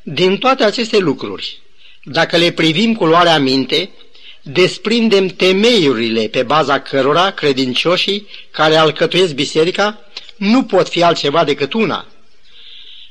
Din 0.02 0.36
toate 0.36 0.64
aceste 0.64 0.98
lucruri, 0.98 1.60
dacă 2.02 2.36
le 2.36 2.50
privim 2.50 2.94
cu 2.94 3.06
luarea 3.06 3.38
minte, 3.38 3.90
desprindem 4.42 5.26
temeiurile 5.26 6.28
pe 6.28 6.42
baza 6.42 6.80
cărora 6.80 7.30
credincioșii 7.30 8.26
care 8.50 8.76
alcătuiesc 8.76 9.34
biserica 9.34 10.00
nu 10.36 10.64
pot 10.64 10.88
fi 10.88 11.02
altceva 11.02 11.44
decât 11.44 11.72
una. 11.72 12.06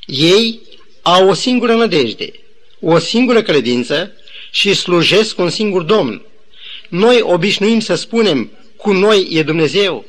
Ei 0.06 0.60
au 1.02 1.28
o 1.28 1.34
singură 1.34 1.74
nădejde, 1.74 2.32
o 2.80 2.98
singură 2.98 3.42
credință 3.42 4.12
și 4.50 4.74
slujesc 4.74 5.38
un 5.38 5.50
singur 5.50 5.82
Domn. 5.82 6.22
Noi 6.88 7.20
obișnuim 7.22 7.80
să 7.80 7.94
spunem, 7.94 8.50
cu 8.76 8.92
noi 8.92 9.28
e 9.30 9.42
Dumnezeu, 9.42 10.04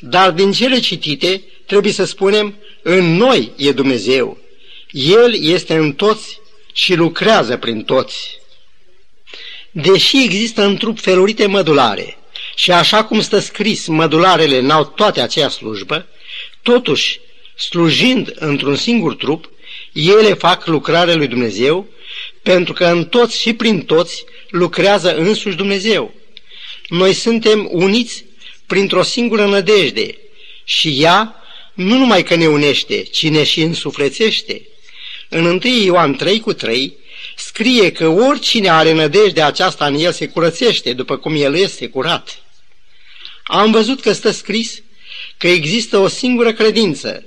dar 0.00 0.30
din 0.30 0.52
cele 0.52 0.80
citite 0.80 1.42
trebuie 1.66 1.92
să 1.92 2.04
spunem, 2.04 2.54
în 2.82 3.16
noi 3.16 3.52
e 3.56 3.72
Dumnezeu. 3.72 4.38
El 4.90 5.42
este 5.42 5.74
în 5.74 5.92
toți 5.92 6.40
și 6.72 6.94
lucrează 6.94 7.56
prin 7.56 7.82
toți. 7.82 8.38
Deși 9.70 10.22
există 10.22 10.62
în 10.62 10.76
trup 10.76 11.00
felurite 11.00 11.46
mădulare 11.46 12.18
și 12.54 12.70
așa 12.70 13.04
cum 13.04 13.20
stă 13.20 13.38
scris, 13.38 13.86
mădularele 13.86 14.60
n-au 14.60 14.84
toate 14.84 15.20
aceea 15.20 15.48
slujbă, 15.48 16.06
totuși, 16.62 17.20
slujind 17.56 18.32
într-un 18.34 18.76
singur 18.76 19.14
trup, 19.14 19.50
ele 19.92 20.34
fac 20.34 20.66
lucrarea 20.66 21.14
lui 21.14 21.26
Dumnezeu, 21.26 21.86
pentru 22.44 22.72
că 22.72 22.84
în 22.84 23.04
toți 23.04 23.40
și 23.40 23.52
prin 23.52 23.82
toți 23.82 24.24
lucrează 24.48 25.16
însuși 25.16 25.56
Dumnezeu. 25.56 26.14
Noi 26.88 27.12
suntem 27.12 27.68
uniți 27.70 28.24
printr-o 28.66 29.02
singură 29.02 29.46
nădejde 29.46 30.18
și 30.64 31.02
ea 31.02 31.42
nu 31.74 31.96
numai 31.96 32.22
că 32.22 32.34
ne 32.34 32.46
unește, 32.46 33.02
ci 33.02 33.28
ne 33.28 33.44
și 33.44 33.60
însuflețește. 33.60 34.62
În 35.28 35.44
1 35.44 35.60
Ioan 35.84 36.14
3 36.14 36.40
cu 36.40 36.52
3 36.52 36.96
scrie 37.36 37.92
că 37.92 38.08
oricine 38.08 38.70
are 38.70 38.92
nădejde 38.92 39.42
aceasta 39.42 39.86
în 39.86 39.94
el 39.94 40.12
se 40.12 40.28
curățește, 40.28 40.92
după 40.92 41.16
cum 41.16 41.34
el 41.36 41.54
este 41.54 41.88
curat. 41.88 42.42
Am 43.44 43.70
văzut 43.70 44.00
că 44.00 44.12
stă 44.12 44.30
scris 44.30 44.82
că 45.36 45.48
există 45.48 45.98
o 45.98 46.08
singură 46.08 46.52
credință. 46.52 47.24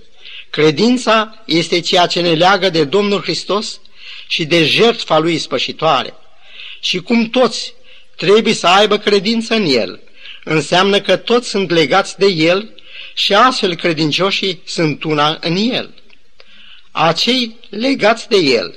Credința 0.49 1.43
este 1.45 1.79
ceea 1.79 2.05
ce 2.05 2.21
ne 2.21 2.33
leagă 2.33 2.69
de 2.69 2.83
Domnul 2.83 3.21
Hristos 3.21 3.79
și 4.27 4.45
de 4.45 4.65
jertfa 4.65 5.17
lui 5.17 5.37
spășitoare. 5.37 6.13
Și 6.79 6.99
cum 6.99 7.29
toți 7.29 7.73
trebuie 8.15 8.53
să 8.53 8.67
aibă 8.67 8.97
credință 8.97 9.53
în 9.53 9.65
El, 9.65 9.99
înseamnă 10.43 11.01
că 11.01 11.15
toți 11.15 11.49
sunt 11.49 11.69
legați 11.69 12.17
de 12.17 12.25
El 12.25 12.73
și 13.13 13.33
astfel 13.33 13.75
credincioșii 13.75 14.61
sunt 14.65 15.03
una 15.03 15.37
în 15.41 15.55
El. 15.55 15.93
Acei 16.91 17.55
legați 17.69 18.29
de 18.29 18.37
El 18.37 18.75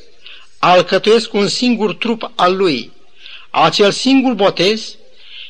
alcătuiesc 0.59 1.33
un 1.33 1.49
singur 1.49 1.95
trup 1.95 2.31
al 2.35 2.57
Lui. 2.57 2.93
Acel 3.51 3.91
singur 3.91 4.33
botez 4.33 4.95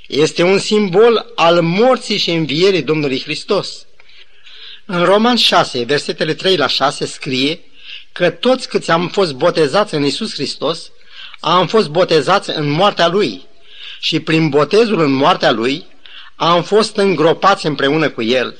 este 0.06 0.42
un 0.42 0.58
simbol 0.58 1.32
al 1.34 1.62
morții 1.62 2.16
și 2.16 2.30
învierii 2.30 2.82
Domnului 2.82 3.20
Hristos. 3.20 3.86
În 4.84 5.04
Roman 5.04 5.36
6, 5.36 5.82
versetele 5.82 6.34
3 6.34 6.56
la 6.56 6.66
6 6.66 7.06
scrie 7.06 7.60
că 8.12 8.30
toți 8.30 8.68
câți 8.68 8.90
am 8.90 9.08
fost 9.08 9.34
botezați 9.34 9.94
în 9.94 10.04
Isus 10.04 10.32
Hristos, 10.32 10.90
am 11.40 11.66
fost 11.66 11.88
botezați 11.88 12.50
în 12.50 12.68
moartea 12.68 13.08
Lui 13.08 13.46
și 14.00 14.20
prin 14.20 14.48
botezul 14.48 15.00
în 15.00 15.12
moartea 15.12 15.50
Lui 15.50 15.86
am 16.36 16.62
fost 16.62 16.96
îngropați 16.96 17.66
împreună 17.66 18.10
cu 18.10 18.22
El. 18.22 18.56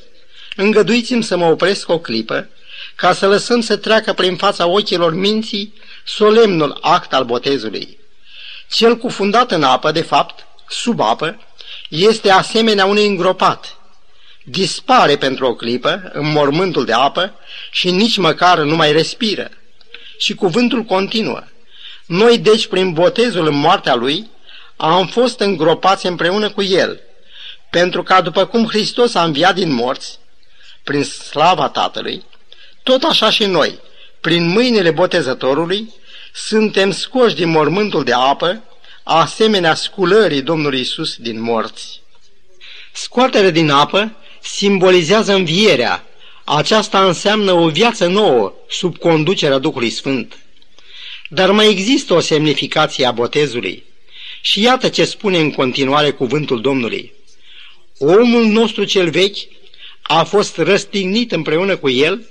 Îngăduiți-mi 0.56 1.22
să 1.22 1.36
mă 1.36 1.44
opresc 1.44 1.88
o 1.88 1.98
clipă 1.98 2.48
ca 2.94 3.12
să 3.12 3.26
lăsăm 3.26 3.60
să 3.60 3.76
treacă 3.76 4.12
prin 4.12 4.36
fața 4.36 4.66
ochilor 4.66 5.14
minții 5.14 5.74
solemnul 6.04 6.78
act 6.80 7.12
al 7.12 7.24
botezului. 7.24 7.98
Cel 8.70 8.96
cufundat 8.96 9.50
în 9.50 9.62
apă, 9.62 9.90
de 9.92 10.02
fapt, 10.02 10.46
sub 10.68 11.00
apă, 11.00 11.40
este 11.88 12.30
asemenea 12.30 12.84
unui 12.84 13.06
îngropat. 13.06 13.79
Dispare 14.50 15.16
pentru 15.16 15.46
o 15.46 15.54
clipă 15.54 16.10
în 16.12 16.32
mormântul 16.32 16.84
de 16.84 16.92
apă 16.92 17.38
și 17.70 17.90
nici 17.90 18.16
măcar 18.16 18.58
nu 18.58 18.76
mai 18.76 18.92
respiră. 18.92 19.50
Și 20.18 20.34
cuvântul 20.34 20.82
continuă. 20.82 21.42
Noi, 22.06 22.38
deci, 22.38 22.66
prin 22.66 22.92
botezul 22.92 23.46
în 23.46 23.54
moartea 23.54 23.94
lui, 23.94 24.30
am 24.76 25.06
fost 25.06 25.40
îngropați 25.40 26.06
împreună 26.06 26.50
cu 26.50 26.62
el, 26.62 27.00
pentru 27.70 28.02
ca 28.02 28.20
după 28.20 28.44
cum 28.46 28.66
Hristos 28.66 29.14
a 29.14 29.22
înviat 29.22 29.54
din 29.54 29.72
morți, 29.72 30.18
prin 30.84 31.04
slava 31.04 31.68
Tatălui, 31.68 32.24
tot 32.82 33.02
așa 33.02 33.30
și 33.30 33.44
noi, 33.44 33.78
prin 34.20 34.46
mâinile 34.46 34.90
botezătorului, 34.90 35.94
suntem 36.32 36.90
scoși 36.90 37.34
din 37.34 37.48
mormântul 37.48 38.04
de 38.04 38.12
apă, 38.12 38.62
asemenea 39.02 39.74
sculării 39.74 40.42
Domnului 40.42 40.80
Isus 40.80 41.16
din 41.16 41.40
morți. 41.40 42.00
Scoaterea 42.92 43.50
din 43.50 43.70
apă 43.70 44.14
simbolizează 44.40 45.32
învierea. 45.34 46.04
Aceasta 46.44 47.06
înseamnă 47.06 47.52
o 47.52 47.68
viață 47.68 48.06
nouă 48.06 48.52
sub 48.68 48.98
conducerea 48.98 49.58
Duhului 49.58 49.90
Sfânt. 49.90 50.38
Dar 51.28 51.50
mai 51.50 51.70
există 51.70 52.14
o 52.14 52.20
semnificație 52.20 53.06
a 53.06 53.12
botezului. 53.12 53.84
Și 54.40 54.62
iată 54.62 54.88
ce 54.88 55.04
spune 55.04 55.38
în 55.38 55.50
continuare 55.50 56.10
cuvântul 56.10 56.60
Domnului. 56.60 57.12
Omul 57.98 58.44
nostru 58.44 58.84
cel 58.84 59.10
vechi 59.10 59.36
a 60.02 60.24
fost 60.24 60.56
răstignit 60.56 61.32
împreună 61.32 61.76
cu 61.76 61.90
el 61.90 62.28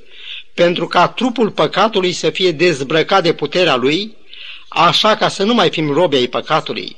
pentru 0.53 0.87
ca 0.87 1.07
trupul 1.07 1.51
păcatului 1.51 2.11
să 2.11 2.29
fie 2.29 2.51
dezbrăcat 2.51 3.23
de 3.23 3.33
puterea 3.33 3.75
lui, 3.75 4.15
așa 4.67 5.15
ca 5.15 5.27
să 5.27 5.43
nu 5.43 5.53
mai 5.53 5.69
fim 5.69 5.91
robe 5.91 6.15
ai 6.15 6.27
păcatului. 6.27 6.95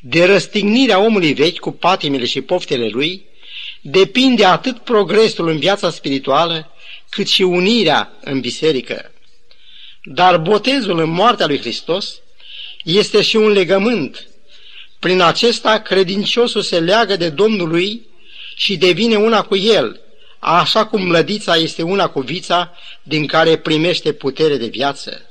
De 0.00 0.24
răstignirea 0.24 1.00
omului 1.00 1.32
vechi 1.32 1.58
cu 1.58 1.72
patimile 1.72 2.24
și 2.24 2.40
poftele 2.40 2.88
lui, 2.88 3.24
depinde 3.80 4.44
atât 4.44 4.78
progresul 4.78 5.48
în 5.48 5.58
viața 5.58 5.90
spirituală, 5.90 6.72
cât 7.08 7.28
și 7.28 7.42
unirea 7.42 8.12
în 8.20 8.40
biserică. 8.40 9.12
Dar 10.02 10.38
botezul 10.38 10.98
în 10.98 11.10
moartea 11.10 11.46
lui 11.46 11.58
Hristos 11.58 12.14
este 12.84 13.22
și 13.22 13.36
un 13.36 13.48
legământ. 13.48 14.28
Prin 14.98 15.20
acesta 15.20 15.78
credinciosul 15.78 16.62
se 16.62 16.80
leagă 16.80 17.16
de 17.16 17.28
Domnul 17.28 17.68
lui 17.68 18.06
și 18.56 18.76
devine 18.76 19.16
una 19.16 19.42
cu 19.42 19.56
el, 19.56 20.00
așa 20.38 20.86
cum 20.86 21.02
mlădița 21.02 21.56
este 21.56 21.82
una 21.82 22.08
cu 22.08 22.20
vița 22.20 22.74
din 23.02 23.26
care 23.26 23.56
primește 23.56 24.12
putere 24.12 24.56
de 24.56 24.66
viață. 24.66 25.30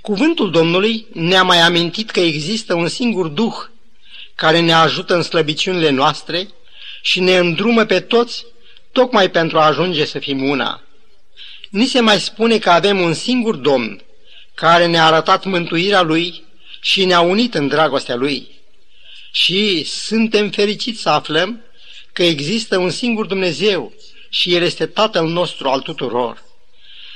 Cuvântul 0.00 0.50
Domnului 0.50 1.06
ne-a 1.12 1.42
mai 1.42 1.58
amintit 1.60 2.10
că 2.10 2.20
există 2.20 2.74
un 2.74 2.88
singur 2.88 3.26
Duh 3.26 3.54
care 4.34 4.60
ne 4.60 4.72
ajută 4.72 5.14
în 5.14 5.22
slăbiciunile 5.22 5.90
noastre 5.90 6.48
și 7.06 7.20
ne 7.20 7.36
îndrumă 7.36 7.84
pe 7.84 8.00
toți 8.00 8.44
tocmai 8.92 9.30
pentru 9.30 9.58
a 9.58 9.66
ajunge 9.66 10.04
să 10.04 10.18
fim 10.18 10.48
una. 10.48 10.82
Ni 11.70 11.86
se 11.86 12.00
mai 12.00 12.20
spune 12.20 12.58
că 12.58 12.70
avem 12.70 13.00
un 13.00 13.14
singur 13.14 13.56
Domn 13.56 14.02
care 14.54 14.86
ne-a 14.86 15.04
arătat 15.04 15.44
mântuirea 15.44 16.02
Lui 16.02 16.44
și 16.80 17.04
ne-a 17.04 17.20
unit 17.20 17.54
în 17.54 17.68
dragostea 17.68 18.14
Lui. 18.14 18.48
Și 19.30 19.84
suntem 19.84 20.50
fericiți 20.50 21.00
să 21.00 21.08
aflăm 21.08 21.60
că 22.12 22.22
există 22.22 22.78
un 22.78 22.90
singur 22.90 23.26
Dumnezeu 23.26 23.92
și 24.28 24.54
El 24.54 24.62
este 24.62 24.86
Tatăl 24.86 25.28
nostru 25.28 25.68
al 25.68 25.80
tuturor. 25.80 26.42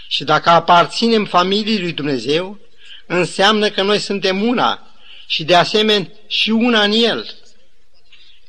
Și 0.09 0.25
dacă 0.25 0.51
aparținem 0.51 1.25
familiei 1.25 1.81
lui 1.81 1.93
Dumnezeu, 1.93 2.59
înseamnă 3.07 3.71
că 3.71 3.83
noi 3.83 3.99
suntem 3.99 4.43
una 4.43 4.95
și 5.27 5.45
de 5.45 5.55
asemenea 5.55 6.11
și 6.27 6.51
una 6.51 6.83
în 6.83 6.93
El. 6.93 7.35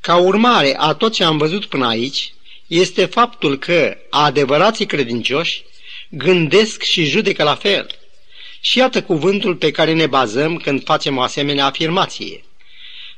Ca 0.01 0.15
urmare 0.15 0.75
a 0.77 0.93
tot 0.93 1.13
ce 1.13 1.23
am 1.23 1.37
văzut 1.37 1.65
până 1.65 1.87
aici, 1.87 2.33
este 2.67 3.05
faptul 3.05 3.57
că 3.57 3.97
adevărații 4.09 4.85
credincioși 4.85 5.63
gândesc 6.09 6.81
și 6.81 7.05
judecă 7.05 7.43
la 7.43 7.55
fel. 7.55 7.87
Și 8.61 8.77
iată 8.77 9.03
cuvântul 9.03 9.55
pe 9.55 9.71
care 9.71 9.93
ne 9.93 10.07
bazăm 10.07 10.57
când 10.57 10.83
facem 10.83 11.17
o 11.17 11.21
asemenea 11.21 11.65
afirmație. 11.65 12.43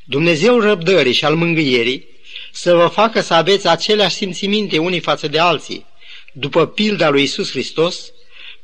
Dumnezeu 0.03 0.59
răbdării 0.59 1.13
și 1.13 1.25
al 1.25 1.35
mângâierii 1.35 2.05
să 2.51 2.73
vă 2.73 2.87
facă 2.87 3.21
să 3.21 3.33
aveți 3.33 3.67
aceleași 3.67 4.15
simțiminte 4.15 4.77
unii 4.77 4.99
față 4.99 5.27
de 5.27 5.39
alții, 5.39 5.85
după 6.33 6.67
pilda 6.67 7.09
lui 7.09 7.23
Isus 7.23 7.49
Hristos, 7.49 8.11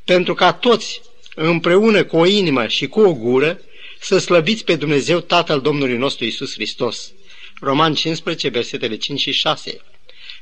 pentru 0.04 0.34
ca 0.34 0.52
toți, 0.52 1.00
împreună 1.34 2.04
cu 2.04 2.16
o 2.16 2.26
inimă 2.26 2.66
și 2.66 2.86
cu 2.86 3.00
o 3.00 3.12
gură, 3.12 3.60
să 4.00 4.18
slăbiți 4.18 4.64
pe 4.64 4.76
Dumnezeu 4.76 5.20
Tatăl 5.20 5.60
Domnului 5.60 5.96
nostru 5.96 6.24
Isus 6.24 6.52
Hristos. 6.52 7.12
Roman 7.60 7.94
15, 7.94 8.48
versetele 8.48 8.96
5 8.96 9.20
și 9.20 9.32
6. 9.32 9.80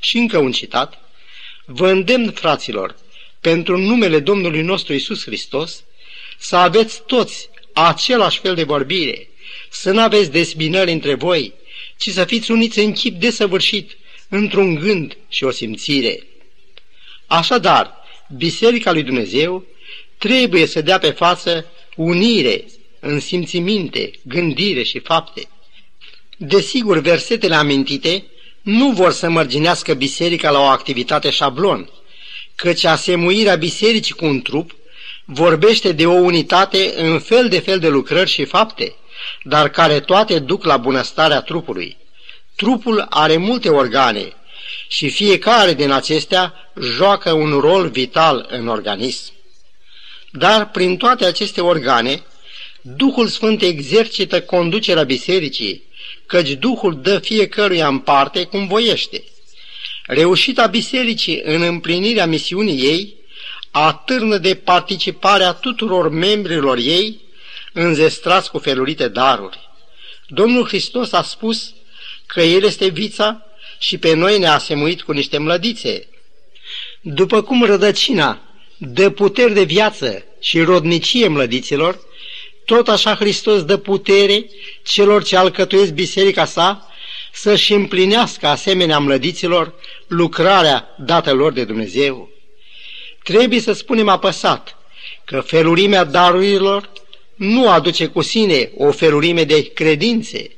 Și 0.01 0.17
încă 0.17 0.39
un 0.39 0.53
citat. 0.53 0.99
Vă 1.65 1.91
îndemn, 1.91 2.31
fraților, 2.31 2.97
pentru 3.41 3.79
numele 3.79 4.21
Domnului 4.21 4.63
nostru 4.63 4.93
Isus 4.93 5.25
Hristos, 5.25 5.85
să 6.39 6.57
aveți 6.57 7.03
toți 7.07 7.49
același 7.73 8.39
fel 8.39 8.55
de 8.55 8.63
vorbire, 8.63 9.29
să 9.71 9.91
nu 9.91 10.01
aveți 10.01 10.31
desbinări 10.31 10.93
între 10.93 11.15
voi, 11.15 11.55
ci 11.97 12.11
să 12.11 12.25
fiți 12.25 12.51
uniți 12.51 12.79
în 12.79 12.93
chip 12.93 13.21
desăvârșit, 13.21 13.97
într-un 14.29 14.75
gând 14.75 15.17
și 15.29 15.45
o 15.45 15.51
simțire. 15.51 16.27
Așadar, 17.27 17.97
Biserica 18.37 18.93
lui 18.93 19.03
Dumnezeu 19.03 19.65
trebuie 20.19 20.67
să 20.67 20.81
dea 20.81 20.99
pe 20.99 21.11
față 21.11 21.67
unire 21.97 22.65
în 23.01 23.21
simțiminte, 23.21 24.11
gândire 24.23 24.83
și 24.83 24.99
fapte. 24.99 25.49
Desigur, 26.40 26.99
versetele 26.99 27.54
amintite 27.54 28.25
nu 28.62 28.90
vor 28.90 29.12
să 29.12 29.28
mărginească 29.28 29.95
biserica 29.95 30.50
la 30.50 30.59
o 30.59 30.64
activitate 30.64 31.30
șablon, 31.30 31.90
căci 32.54 32.85
asemuirea 32.85 33.54
bisericii 33.54 34.14
cu 34.14 34.25
un 34.25 34.42
trup 34.42 34.71
vorbește 35.25 35.92
de 35.92 36.07
o 36.07 36.12
unitate 36.12 36.92
în 36.97 37.18
fel 37.18 37.49
de 37.49 37.59
fel 37.59 37.78
de 37.78 37.88
lucrări 37.88 38.30
și 38.30 38.45
fapte, 38.45 38.95
dar 39.42 39.68
care 39.68 40.00
toate 40.00 40.38
duc 40.38 40.64
la 40.64 40.76
bunăstarea 40.76 41.40
trupului. 41.40 41.97
Trupul 42.54 43.07
are 43.11 43.37
multe 43.37 43.68
organe 43.68 44.33
și 44.88 45.11
fiecare 45.11 45.75
din 45.75 45.90
acestea 45.90 46.54
joacă 46.80 47.33
un 47.33 47.59
rol 47.61 47.88
vital 47.88 48.47
în 48.50 48.68
organism. 48.68 49.33
Dar 50.30 50.71
prin 50.71 50.97
toate 50.97 51.25
aceste 51.25 51.61
organe, 51.61 52.23
Duhul 52.80 53.28
Sfânt 53.28 53.62
exercită 53.62 54.42
conducerea 54.42 55.02
bisericii, 55.02 55.87
căci 56.28 56.50
Duhul 56.50 57.00
dă 57.02 57.18
fiecăruia 57.18 57.87
în 57.87 57.99
parte 57.99 58.44
cum 58.44 58.66
voiește. 58.66 59.25
Reușita 60.06 60.66
bisericii 60.66 61.40
în 61.44 61.62
împlinirea 61.62 62.26
misiunii 62.26 62.82
ei 62.82 63.14
atârnă 63.70 64.38
de 64.38 64.54
participarea 64.54 65.52
tuturor 65.52 66.08
membrilor 66.08 66.76
ei 66.76 67.20
înzestrați 67.73 68.50
cu 68.50 68.58
felurite 68.58 69.08
daruri. 69.08 69.58
Domnul 70.26 70.66
Hristos 70.66 71.12
a 71.12 71.23
spus 71.23 71.75
că 72.26 72.40
El 72.40 72.62
este 72.62 72.88
vița 72.88 73.47
și 73.78 73.99
pe 73.99 74.14
noi 74.14 74.38
ne-a 74.38 74.54
asemuit 74.54 75.02
cu 75.02 75.12
niște 75.12 75.38
mlădițe. 75.38 76.08
După 77.00 77.42
cum 77.42 77.64
rădăcina 77.64 78.42
dă 78.76 79.11
puteri 79.11 79.54
de 79.54 79.62
viață 79.62 80.25
și 80.40 80.61
rodnicie 80.61 81.28
mlădiților, 81.28 81.99
tot 82.69 82.89
așa 82.89 83.15
Hristos 83.15 83.65
dă 83.65 83.77
putere 83.77 84.47
celor 84.83 85.25
ce 85.25 85.37
alcătuiesc 85.37 85.93
biserica 85.93 86.45
sa 86.45 86.89
să-și 87.33 87.73
împlinească 87.73 88.47
asemenea 88.47 88.99
mlădiților 88.99 89.75
lucrarea 90.07 90.95
dată 90.99 91.33
lor 91.33 91.53
de 91.53 91.65
Dumnezeu. 91.65 92.31
Trebuie 93.23 93.61
să 93.61 93.73
spunem 93.73 94.09
apăsat 94.09 94.77
că 95.25 95.41
felurimea 95.41 96.05
darurilor 96.05 96.91
nu 97.35 97.69
aduce 97.71 98.07
cu 98.07 98.23
sine 98.23 98.71
o 98.77 98.91
felurime 98.91 99.45
de 99.45 99.63
credințe. 99.63 100.51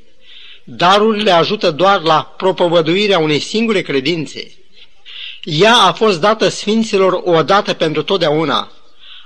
Darurile 0.64 1.30
ajută 1.30 1.70
doar 1.70 2.00
la 2.00 2.34
propovăduirea 2.36 3.18
unei 3.18 3.40
singure 3.40 3.82
credințe. 3.82 4.52
Ea 5.42 5.74
a 5.74 5.92
fost 5.92 6.20
dată 6.20 6.48
sfinților 6.48 7.20
odată 7.24 7.72
pentru 7.72 8.02
totdeauna. 8.02 8.72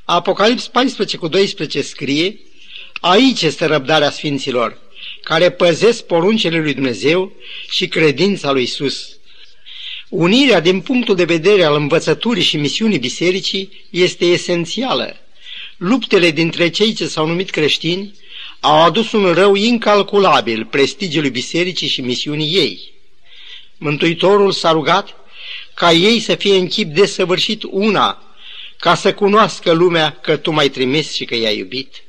Apocalips 0.05 0.69
14 0.69 1.17
cu 1.17 1.29
12 1.29 1.83
scrie, 1.83 2.39
Aici 3.07 3.43
este 3.43 3.65
răbdarea 3.65 4.11
sfinților, 4.11 4.79
care 5.23 5.51
păzesc 5.51 6.03
poruncele 6.07 6.61
lui 6.61 6.75
Dumnezeu 6.75 7.33
și 7.71 7.89
credința 7.89 8.53
lui 8.53 8.63
Isus. 8.63 9.17
Unirea 10.09 10.61
din 10.61 10.81
punctul 10.81 11.15
de 11.15 11.25
vedere 11.25 11.63
al 11.63 11.75
învățăturii 11.75 12.43
și 12.43 12.57
misiunii 12.57 12.99
bisericii 12.99 13.87
este 13.91 14.25
esențială. 14.25 15.17
Luptele 15.77 16.31
dintre 16.31 16.69
cei 16.71 16.93
ce 16.93 17.07
s-au 17.07 17.27
numit 17.27 17.51
creștini 17.51 18.15
au 18.61 18.83
adus 18.83 19.13
un 19.13 19.33
rău 19.33 19.55
incalculabil 19.55 20.65
prestigiului 20.65 21.31
bisericii 21.31 21.89
și 21.89 22.01
misiunii 22.01 22.55
ei. 22.55 22.81
Mântuitorul 23.77 24.53
s-a 24.53 24.73
rugat 24.73 25.15
ca 25.75 25.93
ei 25.93 26.21
să 26.21 26.35
fie 26.35 26.57
în 26.57 26.67
chip 26.67 26.95
desăvârșit 26.95 27.63
una, 27.71 28.37
ca 28.79 28.95
să 28.95 29.15
cunoască 29.15 29.73
lumea 29.73 30.11
că 30.11 30.37
tu 30.37 30.51
m-ai 30.51 30.69
trimis 30.69 31.13
și 31.13 31.25
că 31.25 31.35
i-ai 31.35 31.59
iubit. 31.59 32.05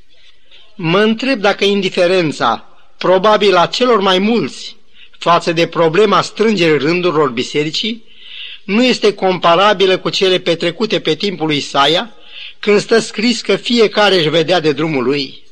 Mă 0.75 0.99
întreb 0.99 1.39
dacă 1.39 1.63
indiferența, 1.63 2.67
probabil 2.97 3.55
a 3.55 3.65
celor 3.65 3.99
mai 3.99 4.19
mulți, 4.19 4.75
față 5.17 5.51
de 5.51 5.67
problema 5.67 6.21
strângerii 6.21 6.77
rândurilor 6.77 7.29
bisericii, 7.29 8.03
nu 8.63 8.83
este 8.83 9.13
comparabilă 9.13 9.97
cu 9.97 10.09
cele 10.09 10.39
petrecute 10.39 10.99
pe 10.99 11.15
timpul 11.15 11.47
lui 11.47 11.57
Isaia, 11.57 12.15
când 12.59 12.79
stă 12.79 12.99
scris 12.99 13.41
că 13.41 13.55
fiecare 13.55 14.15
își 14.15 14.29
vedea 14.29 14.59
de 14.59 14.71
drumul 14.71 15.03
lui. 15.03 15.43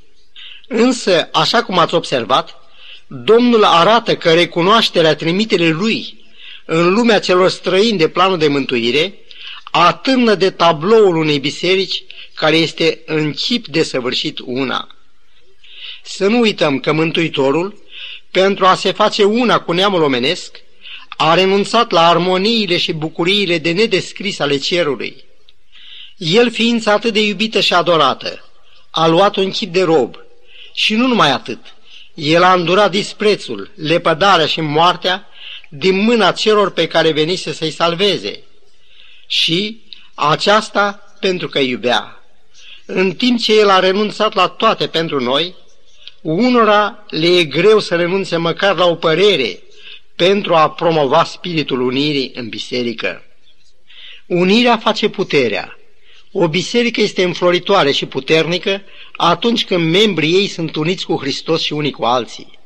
Însă, 0.68 1.30
așa 1.32 1.64
cum 1.64 1.78
ați 1.78 1.94
observat, 1.94 2.64
Domnul 3.08 3.64
arată 3.64 4.16
că 4.16 4.34
recunoașterea 4.34 5.16
trimiterii 5.16 5.72
lui 5.72 6.26
în 6.66 6.94
lumea 6.94 7.20
celor 7.20 7.50
străini 7.50 7.98
de 7.98 8.08
planul 8.08 8.38
de 8.38 8.48
mântuire 8.48 9.14
atârnă 9.72 10.36
de 10.36 10.50
tabloul 10.50 11.16
unei 11.16 11.40
biserici 11.40 12.04
care 12.36 12.56
este 12.56 13.02
în 13.06 13.32
chip 13.32 13.68
de 13.68 13.84
săvârșit 13.84 14.40
una. 14.46 14.88
Să 16.04 16.28
nu 16.28 16.40
uităm 16.40 16.80
că 16.80 16.92
Mântuitorul, 16.92 17.82
pentru 18.32 18.66
a 18.66 18.76
se 18.76 18.92
face 18.92 19.24
una 19.24 19.60
cu 19.60 19.72
neamul 19.72 20.02
omenesc, 20.02 20.58
a 21.18 21.34
renunțat 21.34 21.92
la 21.92 22.08
armoniile 22.08 22.78
și 22.78 22.94
bucuriile 22.94 23.58
de 23.58 23.72
nedescris 23.72 24.40
ale 24.40 24.58
cerului. 24.58 25.24
El, 26.18 26.52
ființa 26.52 26.92
atât 26.92 27.14
de 27.14 27.26
iubită 27.26 27.60
și 27.60 27.74
adorată, 27.74 28.50
a 28.92 29.08
luat 29.08 29.36
un 29.36 29.52
chip 29.52 29.74
de 29.74 29.84
rob 29.84 30.16
și 30.74 30.96
nu 30.96 31.08
numai 31.08 31.32
atât, 31.32 31.60
el 32.14 32.44
a 32.44 32.54
îndurat 32.54 32.92
disprețul, 32.92 33.72
lepădarea 33.76 34.46
și 34.46 34.62
moartea 34.62 35.28
din 35.70 35.96
mâna 35.98 36.32
celor 36.32 36.72
pe 36.72 36.88
care 36.88 37.12
venise 37.12 37.54
să-i 37.54 37.72
salveze. 37.72 38.44
Și 39.28 39.82
aceasta 40.14 41.14
pentru 41.20 41.48
că 41.48 41.60
iubea. 41.60 42.24
În 42.86 43.12
timp 43.12 43.40
ce 43.40 43.60
el 43.60 43.70
a 43.70 43.80
renunțat 43.80 44.34
la 44.34 44.48
toate 44.48 44.88
pentru 44.88 45.20
noi, 45.20 45.56
Unora 46.24 47.06
le 47.10 47.28
e 47.28 47.44
greu 47.44 47.80
să 47.80 47.96
renunțe 47.96 48.38
măcar 48.38 48.76
la 48.76 48.86
o 48.86 48.96
părere 48.96 49.60
pentru 50.16 50.56
a 50.56 50.70
promova 50.70 51.24
spiritul 51.24 51.82
unirii 51.82 52.32
în 52.36 52.50
biserică. 52.50 53.24
Unirea 54.26 54.78
face 54.78 55.10
puterea. 55.10 55.78
O 56.32 56.48
biserică 56.48 57.02
este 57.02 57.24
înfloritoare 57.24 57.92
și 57.92 58.06
puternică 58.06 58.82
atunci 59.16 59.66
când 59.66 59.92
membrii 59.92 60.34
ei 60.34 60.48
sunt 60.48 60.76
uniți 60.76 61.06
cu 61.06 61.18
Hristos 61.18 61.62
și 61.62 61.74
unii 61.74 61.92
cu 61.92 62.04
alții. 62.04 62.60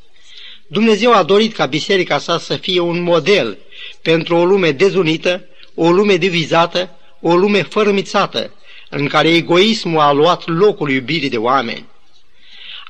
Dumnezeu 0.67 1.13
a 1.13 1.23
dorit 1.23 1.53
ca 1.53 1.65
biserica 1.65 2.17
sa 2.17 2.37
să 2.37 2.55
fie 2.55 2.79
un 2.79 3.01
model 3.01 3.57
pentru 4.01 4.35
o 4.35 4.45
lume 4.45 4.71
dezunită, 4.71 5.45
o 5.75 5.91
lume 5.91 6.15
divizată, 6.15 6.89
o 7.21 7.35
lume 7.35 7.61
fărâmițată, 7.61 8.53
în 8.89 9.07
care 9.07 9.29
egoismul 9.29 9.99
a 9.99 10.11
luat 10.11 10.47
locul 10.47 10.91
iubirii 10.91 11.29
de 11.29 11.37
oameni. 11.37 11.85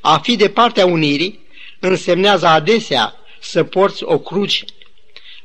A 0.02 0.18
fi 0.18 0.36
de 0.36 0.50
partea 0.50 0.86
unirii 0.86 1.40
însemnează 1.80 2.48
adesea 2.48 3.16
să 3.40 3.64
porți 3.64 4.04
o 4.04 4.20
cruce. 4.20 4.66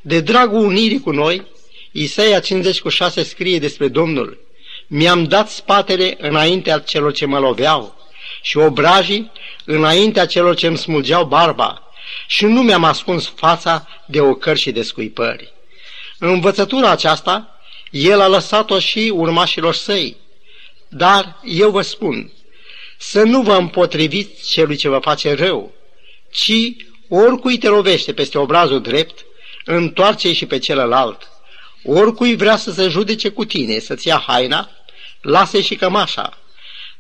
De 0.00 0.20
dragul 0.20 0.64
unirii 0.64 1.00
cu 1.00 1.10
noi, 1.10 1.46
Isaia 1.92 2.40
50 2.40 2.80
cu 2.80 2.88
6 2.88 3.22
scrie 3.22 3.58
despre 3.58 3.88
Domnul, 3.88 4.38
Mi-am 4.86 5.24
dat 5.24 5.48
spatele 5.48 6.16
înaintea 6.18 6.78
celor 6.78 7.12
ce 7.12 7.26
mă 7.26 7.38
loveau 7.38 7.96
și 8.42 8.56
obrajii 8.56 9.30
înaintea 9.64 10.26
celor 10.26 10.54
ce 10.54 10.66
îmi 10.66 10.78
smulgeau 10.78 11.24
barba 11.24 11.82
și 12.26 12.44
nu 12.44 12.62
mi-am 12.62 12.84
ascuns 12.84 13.32
fața 13.34 13.88
de 14.06 14.20
ocări 14.20 14.58
și 14.58 14.70
de 14.70 14.82
scuipări. 14.82 15.52
Învățătura 16.18 16.90
aceasta, 16.90 17.60
el 17.90 18.20
a 18.20 18.28
lăsat-o 18.28 18.78
și 18.78 19.12
urmașilor 19.14 19.74
săi. 19.74 20.16
Dar 20.88 21.36
eu 21.44 21.70
vă 21.70 21.82
spun, 21.82 22.32
să 23.04 23.22
nu 23.22 23.42
vă 23.42 23.52
împotriviți 23.52 24.50
celui 24.50 24.76
ce 24.76 24.88
vă 24.88 24.98
face 24.98 25.34
rău, 25.34 25.72
ci 26.30 26.52
oricui 27.08 27.58
te 27.58 27.68
lovește 27.68 28.12
peste 28.12 28.38
obrazul 28.38 28.80
drept, 28.80 29.24
întoarce 29.64 30.32
și 30.32 30.46
pe 30.46 30.58
celălalt. 30.58 31.28
Oricui 31.84 32.36
vrea 32.36 32.56
să 32.56 32.72
se 32.72 32.88
judece 32.88 33.28
cu 33.28 33.44
tine, 33.44 33.78
să-ți 33.78 34.06
ia 34.06 34.24
haina, 34.26 34.70
lasă 35.20 35.60
și 35.60 35.74
cămașa. 35.74 36.38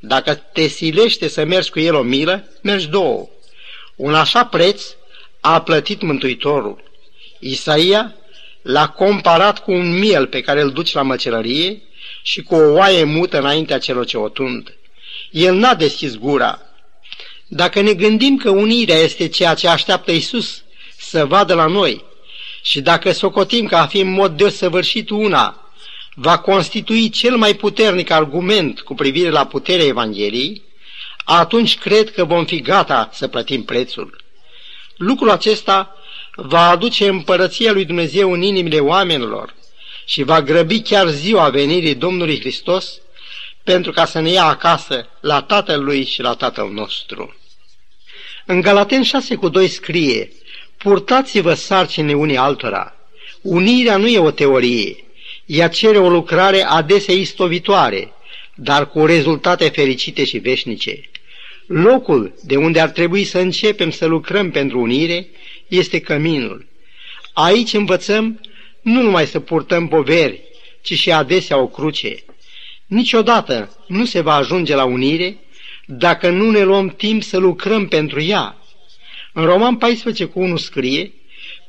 Dacă 0.00 0.34
te 0.34 0.66
silește 0.66 1.28
să 1.28 1.44
mergi 1.44 1.70
cu 1.70 1.80
el 1.80 1.94
o 1.94 2.02
milă, 2.02 2.44
mergi 2.62 2.88
două. 2.88 3.28
Un 3.96 4.14
așa 4.14 4.44
preț 4.44 4.82
a 5.40 5.62
plătit 5.62 6.02
Mântuitorul. 6.02 6.82
Isaia 7.38 8.14
l-a 8.62 8.88
comparat 8.88 9.58
cu 9.58 9.72
un 9.72 9.98
miel 9.98 10.26
pe 10.26 10.40
care 10.40 10.60
îl 10.60 10.70
duci 10.70 10.92
la 10.92 11.02
măcelărie 11.02 11.82
și 12.22 12.42
cu 12.42 12.54
o 12.54 12.72
oaie 12.72 13.04
mută 13.04 13.38
înaintea 13.38 13.78
celor 13.78 14.04
ce 14.04 14.16
o 14.16 14.28
tund. 14.28 14.76
El 15.32 15.54
n-a 15.54 15.74
deschis 15.74 16.16
gura. 16.16 16.60
Dacă 17.46 17.80
ne 17.80 17.94
gândim 17.94 18.36
că 18.36 18.50
unirea 18.50 18.96
este 18.96 19.28
ceea 19.28 19.54
ce 19.54 19.68
așteaptă 19.68 20.12
Isus 20.12 20.62
să 20.98 21.26
vadă 21.26 21.54
la 21.54 21.66
noi 21.66 22.04
și 22.62 22.80
dacă 22.80 23.12
socotim 23.12 23.66
că 23.66 23.76
a 23.76 23.86
fi 23.86 23.98
în 23.98 24.10
mod 24.10 24.36
desăvârșit 24.36 25.10
una 25.10 25.72
va 26.14 26.38
constitui 26.38 27.10
cel 27.10 27.36
mai 27.36 27.54
puternic 27.54 28.10
argument 28.10 28.80
cu 28.80 28.94
privire 28.94 29.30
la 29.30 29.46
puterea 29.46 29.86
Evangheliei, 29.86 30.62
atunci 31.24 31.78
cred 31.78 32.10
că 32.10 32.24
vom 32.24 32.44
fi 32.44 32.60
gata 32.60 33.10
să 33.12 33.28
plătim 33.28 33.64
prețul. 33.64 34.24
Lucrul 34.96 35.30
acesta 35.30 35.96
va 36.34 36.68
aduce 36.68 37.08
împărăția 37.08 37.72
lui 37.72 37.84
Dumnezeu 37.84 38.32
în 38.32 38.42
inimile 38.42 38.78
oamenilor 38.78 39.54
și 40.04 40.22
va 40.22 40.42
grăbi 40.42 40.80
chiar 40.80 41.08
ziua 41.08 41.48
venirii 41.48 41.94
Domnului 41.94 42.40
Hristos 42.40 43.00
pentru 43.64 43.92
ca 43.92 44.04
să 44.04 44.20
ne 44.20 44.30
ia 44.30 44.44
acasă 44.44 45.08
la 45.20 45.42
Tatăl 45.42 45.84
Lui 45.84 46.04
și 46.04 46.20
la 46.20 46.34
Tatăl 46.34 46.70
nostru. 46.70 47.36
În 48.46 48.60
Galaten 48.60 49.02
6 49.02 49.34
cu 49.34 49.48
2 49.48 49.68
scrie, 49.68 50.32
Purtați-vă 50.76 51.54
sarcini 51.54 52.12
unii 52.12 52.36
altora. 52.36 52.96
Unirea 53.42 53.96
nu 53.96 54.06
e 54.06 54.18
o 54.18 54.30
teorie, 54.30 55.04
ea 55.46 55.68
cere 55.68 55.98
o 55.98 56.08
lucrare 56.08 56.62
adesea 56.62 57.14
istovitoare, 57.14 58.12
dar 58.54 58.88
cu 58.88 59.06
rezultate 59.06 59.68
fericite 59.68 60.24
și 60.24 60.38
veșnice. 60.38 61.00
Locul 61.66 62.34
de 62.44 62.56
unde 62.56 62.80
ar 62.80 62.90
trebui 62.90 63.24
să 63.24 63.38
începem 63.38 63.90
să 63.90 64.06
lucrăm 64.06 64.50
pentru 64.50 64.80
unire 64.80 65.26
este 65.66 66.00
căminul. 66.00 66.66
Aici 67.32 67.72
învățăm 67.72 68.40
nu 68.80 69.02
numai 69.02 69.26
să 69.26 69.40
purtăm 69.40 69.88
poveri, 69.88 70.40
ci 70.80 70.94
și 70.94 71.12
adesea 71.12 71.58
o 71.58 71.66
cruce. 71.66 72.14
Niciodată 72.92 73.76
nu 73.86 74.04
se 74.04 74.20
va 74.20 74.34
ajunge 74.34 74.74
la 74.74 74.84
unire 74.84 75.38
dacă 75.86 76.30
nu 76.30 76.50
ne 76.50 76.62
luăm 76.62 76.88
timp 76.88 77.22
să 77.22 77.36
lucrăm 77.36 77.88
pentru 77.88 78.20
ea. 78.20 78.56
În 79.32 79.44
Roman 79.44 79.76
14 79.76 80.24
cu 80.24 80.40
1 80.40 80.56
scrie, 80.56 81.12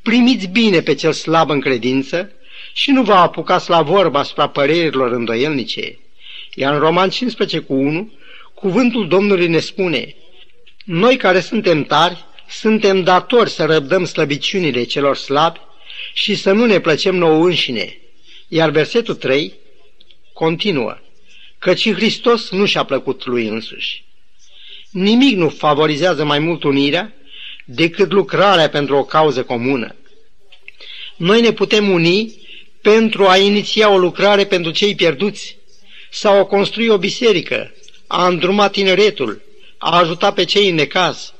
primiți 0.02 0.48
bine 0.48 0.82
pe 0.82 0.94
cel 0.94 1.12
slab 1.12 1.50
în 1.50 1.60
credință 1.60 2.32
și 2.74 2.92
nu 2.92 3.04
vă 3.04 3.14
apucați 3.14 3.70
la 3.70 3.82
vorba 3.82 4.20
asupra 4.20 4.48
părerilor 4.48 5.12
îndoielnice. 5.12 6.00
Iar 6.56 6.74
în 6.74 6.80
Roman 6.80 7.10
15 7.10 7.60
cu 7.60 7.74
1, 7.74 8.12
cuvântul 8.54 9.08
Domnului 9.08 9.48
ne 9.48 9.60
spune, 9.60 10.16
noi 10.86 11.18
care 11.18 11.40
suntem 11.40 11.84
tari, 11.84 12.26
suntem 12.50 13.04
datori 13.04 13.50
să 13.50 13.66
răbdăm 13.66 14.06
slăbiciunile 14.06 14.84
celor 14.84 15.16
slabi 15.16 15.60
și 16.14 16.36
să 16.36 16.52
nu 16.52 16.66
ne 16.66 16.80
plăcem 16.80 17.16
nouă 17.16 17.46
înșine. 17.46 17.98
Iar 18.48 18.70
versetul 18.70 19.16
3 19.16 19.54
continuă, 20.34 20.98
căci 21.64 21.94
Hristos 21.94 22.50
nu 22.50 22.66
și-a 22.66 22.84
plăcut 22.84 23.26
lui 23.26 23.48
însuși. 23.48 24.04
Nimic 24.92 25.36
nu 25.38 25.50
favorizează 25.50 26.24
mai 26.24 26.40
mult 26.40 26.64
unirea 26.64 27.14
decât 27.66 28.12
lucrarea 28.12 28.70
pentru 28.70 28.96
o 28.96 29.04
cauză 29.04 29.44
comună. 29.44 29.96
Noi 31.16 31.42
ne 31.42 31.52
putem 31.52 31.90
uni 31.90 32.34
pentru 32.82 33.28
a 33.28 33.38
iniția 33.38 33.90
o 33.90 33.98
lucrare 33.98 34.46
pentru 34.46 34.72
cei 34.72 34.96
pierduți 34.96 35.58
sau 36.12 36.38
a 36.40 36.46
construi 36.46 36.88
o 36.88 36.98
biserică, 36.98 37.74
a 38.08 38.28
îndruma 38.28 38.68
tineretul, 38.70 39.42
a 39.78 39.98
ajuta 39.98 40.32
pe 40.34 40.44
cei 40.44 40.70
în 40.70 40.76
necaz. 40.76 41.34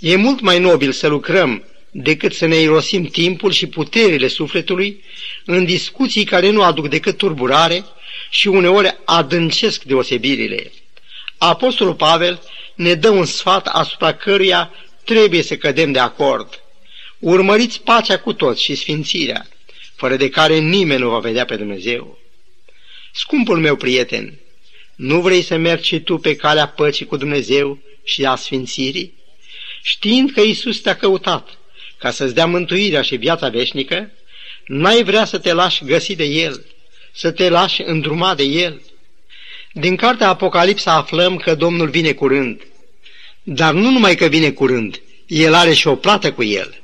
E 0.00 0.16
mult 0.16 0.40
mai 0.40 0.58
nobil 0.58 0.92
să 0.92 1.06
lucrăm 1.06 1.64
decât 1.94 2.34
să 2.34 2.46
ne 2.46 2.56
irosim 2.56 3.04
timpul 3.04 3.52
și 3.52 3.66
puterile 3.66 4.28
sufletului 4.28 5.04
în 5.44 5.64
discuții 5.64 6.24
care 6.24 6.50
nu 6.50 6.62
aduc 6.62 6.88
decât 6.88 7.16
turburare 7.16 7.84
și 8.30 8.48
uneori 8.48 8.96
adâncesc 9.04 9.82
deosebirile. 9.82 10.72
Apostolul 11.38 11.94
Pavel 11.94 12.42
ne 12.74 12.94
dă 12.94 13.10
un 13.10 13.24
sfat 13.24 13.66
asupra 13.66 14.14
căruia 14.14 14.74
trebuie 15.04 15.42
să 15.42 15.56
cădem 15.56 15.92
de 15.92 15.98
acord. 15.98 16.62
Urmăriți 17.18 17.80
pacea 17.80 18.18
cu 18.18 18.32
toți 18.32 18.62
și 18.62 18.74
sfințirea, 18.74 19.48
fără 19.94 20.16
de 20.16 20.28
care 20.28 20.58
nimeni 20.58 21.00
nu 21.00 21.08
va 21.08 21.18
vedea 21.18 21.44
pe 21.44 21.56
Dumnezeu. 21.56 22.18
Scumpul 23.12 23.58
meu 23.58 23.76
prieten, 23.76 24.38
nu 24.94 25.20
vrei 25.20 25.42
să 25.42 25.56
mergi 25.56 25.88
și 25.88 26.00
tu 26.00 26.18
pe 26.18 26.36
calea 26.36 26.68
păcii 26.68 27.06
cu 27.06 27.16
Dumnezeu 27.16 27.78
și 28.04 28.24
a 28.24 28.34
sfințirii? 28.34 29.14
Știind 29.82 30.30
că 30.30 30.40
Isus 30.40 30.80
te-a 30.80 30.96
căutat 30.96 31.58
ca 32.02 32.10
să-ți 32.10 32.34
dea 32.34 32.46
mântuirea 32.46 33.02
și 33.02 33.16
viața 33.16 33.48
veșnică, 33.48 34.10
n-ai 34.66 35.04
vrea 35.04 35.24
să 35.24 35.38
te 35.38 35.52
lași 35.52 35.84
găsi 35.84 36.14
de 36.14 36.24
El, 36.24 36.64
să 37.12 37.30
te 37.30 37.48
lași 37.48 37.82
îndruma 37.82 38.34
de 38.34 38.42
El. 38.42 38.80
Din 39.72 39.96
cartea 39.96 40.28
Apocalipsa 40.28 40.92
aflăm 40.92 41.36
că 41.36 41.54
Domnul 41.54 41.88
vine 41.88 42.12
curând, 42.12 42.62
dar 43.42 43.72
nu 43.72 43.90
numai 43.90 44.14
că 44.14 44.26
vine 44.26 44.50
curând, 44.50 45.00
El 45.26 45.54
are 45.54 45.72
și 45.72 45.86
o 45.86 45.96
plată 45.96 46.32
cu 46.32 46.42
El. 46.42 46.82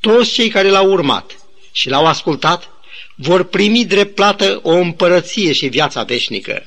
Toți 0.00 0.32
cei 0.32 0.48
care 0.48 0.68
l-au 0.68 0.90
urmat 0.90 1.38
și 1.72 1.88
l-au 1.88 2.06
ascultat 2.06 2.68
vor 3.14 3.44
primi 3.44 3.84
drept 3.84 4.14
plată 4.14 4.60
o 4.62 4.72
împărăție 4.72 5.52
și 5.52 5.66
viața 5.66 6.02
veșnică. 6.02 6.62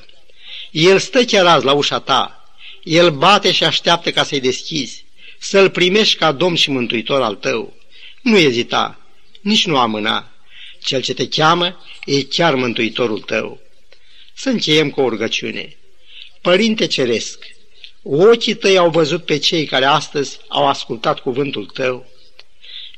El 0.72 1.00
stă 1.00 1.24
chiar 1.24 1.46
azi 1.46 1.66
la 1.66 1.74
ușa 1.74 2.00
ta, 2.00 2.44
El 2.84 3.12
bate 3.12 3.52
și 3.52 3.64
așteaptă 3.64 4.12
ca 4.12 4.24
să-i 4.24 4.40
deschizi, 4.40 5.06
să-L 5.38 5.70
primești 5.70 6.18
ca 6.18 6.32
Domn 6.32 6.56
și 6.56 6.70
Mântuitor 6.72 7.22
al 7.22 7.36
tău. 7.36 7.74
Nu 8.22 8.38
ezita, 8.38 9.00
nici 9.42 9.66
nu 9.66 9.78
amâna. 9.78 10.32
Cel 10.84 11.02
ce 11.02 11.14
te 11.14 11.28
cheamă 11.28 11.86
e 12.06 12.24
chiar 12.24 12.56
Mântuitorul 12.56 13.20
tău. 13.20 13.60
Să 14.34 14.50
încheiem 14.50 14.90
cu 14.90 15.02
o 15.02 15.10
rugăciune. 15.10 15.78
Părinte 16.42 16.88
Ceresc, 16.88 17.46
ochii 18.04 18.54
tăi 18.54 18.78
au 18.78 18.90
văzut 18.90 19.26
pe 19.26 19.38
cei 19.38 19.66
care 19.66 19.86
astăzi 19.86 20.38
au 20.48 20.68
ascultat 20.68 21.20
cuvântul 21.20 21.66
tău. 21.66 22.06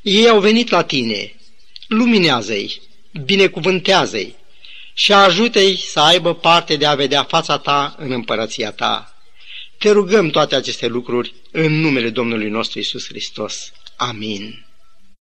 Ei 0.02 0.28
au 0.28 0.40
venit 0.40 0.70
la 0.70 0.82
tine, 0.82 1.34
luminează-i, 1.88 2.80
binecuvântează-i 3.24 4.34
și 4.94 5.12
ajută-i 5.12 5.76
să 5.76 6.00
aibă 6.00 6.34
parte 6.34 6.76
de 6.76 6.86
a 6.86 6.94
vedea 6.94 7.24
fața 7.24 7.58
ta 7.58 7.94
în 7.98 8.12
împărăția 8.12 8.72
ta. 8.72 9.09
Te 9.80 9.90
rugăm 9.90 10.28
toate 10.28 10.54
aceste 10.54 10.86
lucruri 10.86 11.34
în 11.50 11.72
numele 11.72 12.10
Domnului 12.10 12.48
nostru 12.48 12.78
Isus 12.78 13.06
Hristos. 13.06 13.72
Amin. 13.96 14.66